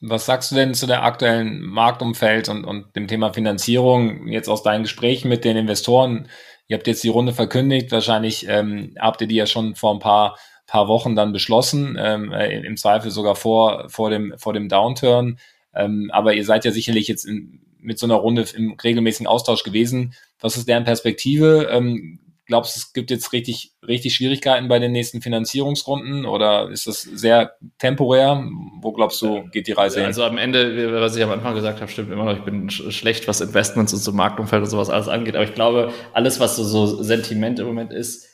[0.00, 4.62] Was sagst du denn zu der aktuellen Marktumfeld und, und dem Thema Finanzierung jetzt aus
[4.62, 6.28] deinen Gesprächen mit den Investoren?
[6.68, 10.00] Ihr habt jetzt die Runde verkündigt, wahrscheinlich ähm, habt ihr die ja schon vor ein
[10.00, 14.68] paar, paar Wochen dann beschlossen, ähm, äh, im Zweifel sogar vor, vor, dem, vor dem
[14.68, 15.38] Downturn.
[15.74, 19.62] Ähm, aber ihr seid ja sicherlich jetzt in, mit so einer Runde im regelmäßigen Austausch
[19.62, 20.14] gewesen.
[20.40, 21.68] Was ist deren Perspektive?
[21.70, 26.86] Ähm, glaubst du, es gibt jetzt richtig, richtig Schwierigkeiten bei den nächsten Finanzierungsrunden oder ist
[26.86, 28.44] das sehr temporär?
[28.80, 30.06] Wo glaubst du, geht die Reise hin?
[30.06, 32.36] Also am Ende, was ich am Anfang gesagt habe, stimmt immer noch.
[32.36, 35.36] Ich bin schlecht, was Investments und so Marktumfeld und sowas alles angeht.
[35.36, 38.28] Aber ich glaube, alles, was so, so Sentiment im Moment ist,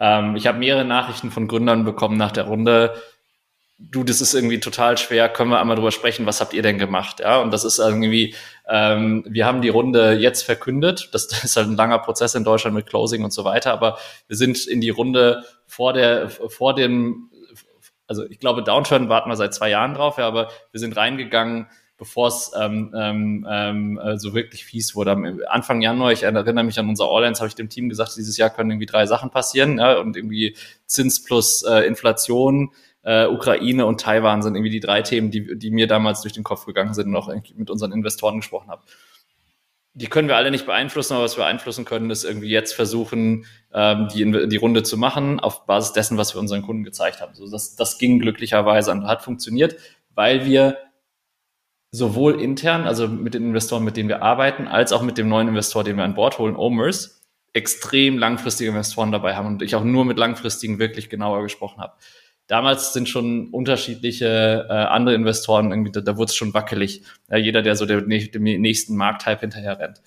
[0.00, 2.94] ähm, ich habe mehrere Nachrichten von Gründern bekommen nach der Runde,
[3.78, 6.78] du, das ist irgendwie total schwer, können wir einmal drüber sprechen, was habt ihr denn
[6.78, 7.20] gemacht?
[7.20, 8.34] Ja, und das ist irgendwie,
[8.68, 11.10] ähm, wir haben die Runde jetzt verkündet.
[11.12, 13.98] Das, das ist halt ein langer Prozess in Deutschland mit Closing und so weiter, aber
[14.28, 17.30] wir sind in die Runde vor der, vor dem,
[18.06, 21.66] also ich glaube, Downturn warten wir seit zwei Jahren drauf, ja, aber wir sind reingegangen,
[21.96, 25.12] bevor es ähm, ähm, ähm, äh, so wirklich fies wurde.
[25.12, 28.36] Am Anfang Januar, ich erinnere mich an unser All-Ins, habe ich dem Team gesagt, dieses
[28.36, 30.56] Jahr können irgendwie drei Sachen passieren ja, und irgendwie
[30.86, 32.72] Zins plus äh, Inflation,
[33.04, 36.42] äh, Ukraine und Taiwan sind irgendwie die drei Themen, die, die mir damals durch den
[36.42, 38.82] Kopf gegangen sind und auch mit unseren Investoren gesprochen habe.
[39.96, 43.46] Die können wir alle nicht beeinflussen, aber was wir beeinflussen können, ist irgendwie jetzt versuchen,
[43.72, 47.34] ähm, die, die Runde zu machen auf Basis dessen, was wir unseren Kunden gezeigt haben.
[47.34, 49.76] So, das, das ging glücklicherweise und hat funktioniert,
[50.14, 50.78] weil wir
[51.92, 55.46] sowohl intern, also mit den Investoren, mit denen wir arbeiten, als auch mit dem neuen
[55.46, 59.84] Investor, den wir an Bord holen, Omers, extrem langfristige Investoren dabei haben und ich auch
[59.84, 61.92] nur mit langfristigen wirklich genauer gesprochen habe
[62.46, 67.02] damals sind schon unterschiedliche äh, andere Investoren irgendwie, da, da wurde es schon wackelig.
[67.30, 70.02] Ja, jeder, der so der, dem nächsten Markttype hinterher rennt.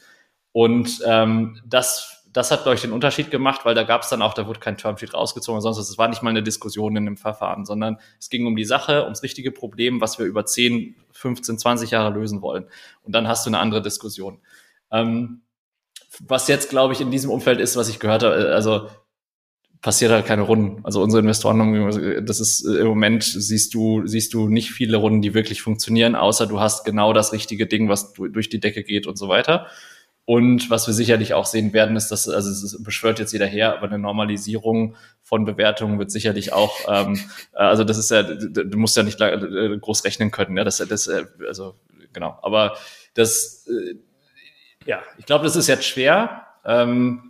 [0.51, 4.21] Und ähm, das, das hat, glaube ich, den Unterschied gemacht, weil da gab es dann
[4.21, 7.17] auch, da wurde kein Termsheet rausgezogen, sonst es war nicht mal eine Diskussion in dem
[7.17, 11.57] Verfahren, sondern es ging um die Sache, ums richtige Problem, was wir über 10, 15,
[11.57, 12.65] 20 Jahre lösen wollen.
[13.03, 14.39] Und dann hast du eine andere Diskussion.
[14.91, 15.41] Ähm,
[16.19, 18.89] was jetzt, glaube ich, in diesem Umfeld ist, was ich gehört habe, also
[19.81, 20.83] passiert halt keine Runden.
[20.83, 25.21] Also unsere Investoren das ist äh, im Moment siehst du, siehst du nicht viele Runden,
[25.21, 29.07] die wirklich funktionieren, außer du hast genau das richtige Ding, was durch die Decke geht
[29.07, 29.67] und so weiter.
[30.25, 33.77] Und was wir sicherlich auch sehen werden, ist, dass, also es beschwört jetzt jeder her,
[33.77, 37.17] aber eine Normalisierung von Bewertungen wird sicherlich auch, ähm,
[37.53, 41.07] also das ist ja, du musst ja nicht äh, groß rechnen können, ja, das, das,
[41.07, 41.75] äh, also
[42.11, 42.37] genau.
[42.41, 42.75] Aber
[43.13, 43.69] das,
[44.85, 46.47] ja, ich glaube, das ist jetzt schwer.
[46.65, 47.26] Ähm,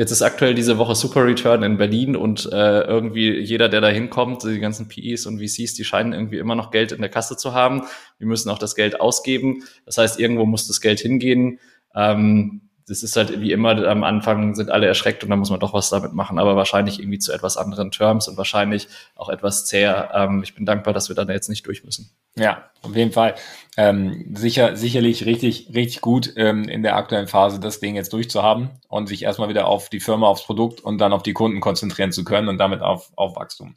[0.00, 3.88] Jetzt ist aktuell diese Woche Super Return in Berlin und äh, irgendwie jeder, der da
[3.88, 7.36] hinkommt, die ganzen PEs und VCs, die scheinen irgendwie immer noch Geld in der Kasse
[7.36, 7.82] zu haben.
[8.16, 9.62] Wir müssen auch das Geld ausgeben.
[9.84, 11.60] Das heißt, irgendwo muss das Geld hingehen.
[11.94, 15.60] Ähm, das ist halt wie immer, am Anfang sind alle erschreckt und dann muss man
[15.60, 19.64] doch was damit machen, aber wahrscheinlich irgendwie zu etwas anderen Terms und wahrscheinlich auch etwas
[19.64, 20.10] zäher.
[20.12, 22.10] Ähm, ich bin dankbar, dass wir da jetzt nicht durch müssen.
[22.36, 23.36] Ja, auf jeden Fall.
[23.76, 28.70] Ähm, sicher, sicherlich richtig, richtig gut ähm, in der aktuellen Phase, das Ding jetzt durchzuhaben
[28.88, 32.10] und sich erstmal wieder auf die Firma, aufs Produkt und dann auf die Kunden konzentrieren
[32.10, 33.76] zu können und damit auf, auf Wachstum.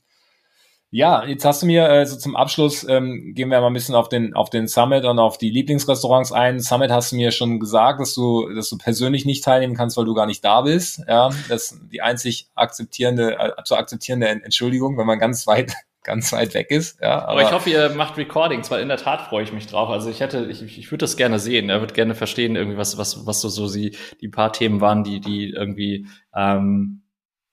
[0.96, 3.96] Ja, jetzt hast du mir äh, so zum Abschluss, ähm, gehen wir mal ein bisschen
[3.96, 6.60] auf den, auf den Summit und auf die Lieblingsrestaurants ein.
[6.60, 10.06] Summit hast du mir schon gesagt, dass du, dass du persönlich nicht teilnehmen kannst, weil
[10.06, 11.02] du gar nicht da bist.
[11.08, 15.74] Ja, das ist die einzig akzeptierende, äh, zu akzeptierende Entschuldigung, wenn man ganz weit,
[16.04, 17.02] ganz weit weg ist.
[17.02, 19.66] Ja, aber, aber ich hoffe, ihr macht Recordings, weil in der Tat freue ich mich
[19.66, 19.90] drauf.
[19.90, 21.70] Also ich hätte, ich, ich würde das gerne sehen.
[21.70, 24.80] Er ja, würde gerne verstehen, irgendwie was, was, was so, so die, die paar Themen
[24.80, 27.02] waren, die, die irgendwie ähm,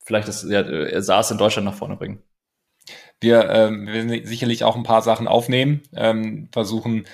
[0.05, 2.23] vielleicht das ja, er saß in Deutschland nach vorne bringen.
[3.21, 7.05] Wir ähm, werden sicherlich auch ein paar Sachen aufnehmen, ähm, versuchen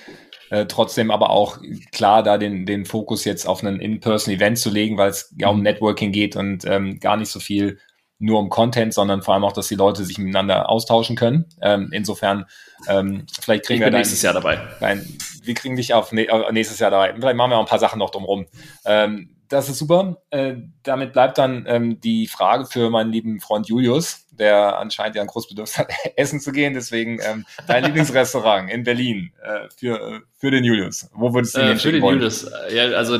[0.49, 1.59] äh, trotzdem aber auch
[1.91, 5.57] klar da den, den Fokus jetzt auf einen In-Person-Event zu legen, weil es ja um
[5.57, 5.63] mhm.
[5.63, 7.79] Networking geht und ähm, gar nicht so viel
[8.19, 11.45] nur um Content, sondern vor allem auch, dass die Leute sich miteinander austauschen können.
[11.61, 12.45] Ähm, insofern,
[12.87, 14.59] ähm, vielleicht kriegen wir dein, nächstes Jahr dabei.
[14.79, 15.05] Dein,
[15.43, 17.13] wir kriegen dich auf, nächstes Jahr dabei.
[17.13, 18.47] Vielleicht machen wir auch ein paar Sachen noch drumherum.
[18.85, 20.17] Ähm, das ist super.
[20.29, 25.21] Äh, damit bleibt dann ähm, die Frage für meinen lieben Freund Julius, der anscheinend ja
[25.21, 26.73] ein großes Bedürfnis hat, essen zu gehen.
[26.73, 31.09] Deswegen ähm, dein Lieblingsrestaurant in Berlin äh, für, äh, für den Julius.
[31.13, 32.15] Wo würdest du äh, Für den wollen?
[32.15, 32.49] Julius.
[32.71, 33.15] Ja, also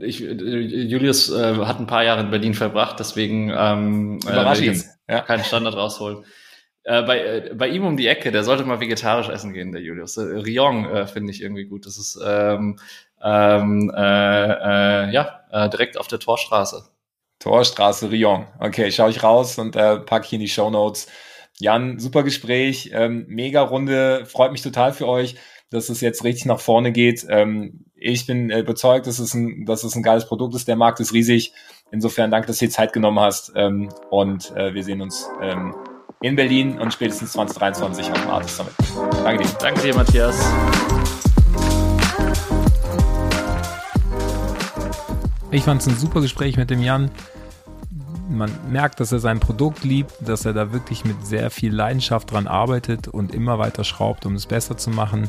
[0.00, 4.74] ich, Julius äh, hat ein paar Jahre in Berlin verbracht, deswegen ähm, Überrasch äh,
[5.08, 5.20] ja.
[5.20, 6.24] keinen Standard rausholen.
[6.82, 9.82] Äh, bei, äh, bei ihm um die Ecke, der sollte mal vegetarisch essen gehen, der
[9.82, 10.16] Julius.
[10.16, 11.84] Äh, Rion äh, finde ich irgendwie gut.
[11.84, 12.78] Das ist ähm,
[13.22, 16.84] ähm, äh, äh, ja äh, direkt auf der Torstraße.
[17.40, 18.46] Torstraße Rion.
[18.58, 21.08] Okay, schaue ich raus und äh, packe ich in die Show Notes.
[21.58, 25.36] Jan, super Gespräch, ähm, mega Runde, freut mich total für euch,
[25.70, 27.26] dass es jetzt richtig nach vorne geht.
[27.28, 30.68] Ähm, ich bin überzeugt, dass es, ein, dass es ein geiles Produkt ist.
[30.68, 31.52] Der Markt ist riesig.
[31.92, 33.52] Insofern danke, dass du dir Zeit genommen hast.
[33.56, 35.74] Ähm, und äh, wir sehen uns ähm,
[36.22, 38.74] in Berlin und spätestens 2023 auf dem Artist Summit.
[39.22, 39.50] Danke dir.
[39.60, 40.40] Danke dir, Matthias.
[45.52, 47.10] Ich fand es ein super Gespräch mit dem Jan.
[48.28, 52.30] Man merkt, dass er sein Produkt liebt, dass er da wirklich mit sehr viel Leidenschaft
[52.30, 55.28] dran arbeitet und immer weiter schraubt, um es besser zu machen.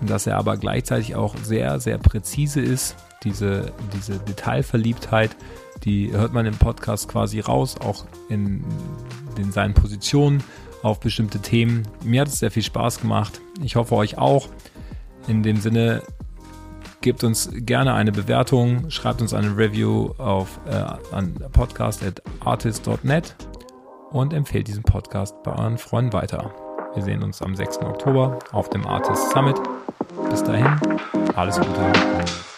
[0.00, 2.96] Dass er aber gleichzeitig auch sehr, sehr präzise ist.
[3.24, 5.36] Diese, diese Detailverliebtheit,
[5.84, 8.64] die hört man im Podcast quasi raus, auch in,
[9.36, 10.42] in seinen Positionen
[10.82, 11.86] auf bestimmte Themen.
[12.02, 13.42] Mir hat es sehr viel Spaß gemacht.
[13.62, 14.48] Ich hoffe euch auch.
[15.28, 16.02] In dem Sinne,
[17.06, 20.72] Gebt uns gerne eine Bewertung, schreibt uns eine Review auf äh,
[21.14, 23.36] an podcast.artist.net
[24.10, 26.52] und empfehlt diesen Podcast bei euren Freunden weiter.
[26.94, 27.78] Wir sehen uns am 6.
[27.82, 29.54] Oktober auf dem Artist Summit.
[30.30, 30.66] Bis dahin,
[31.36, 32.55] alles Gute.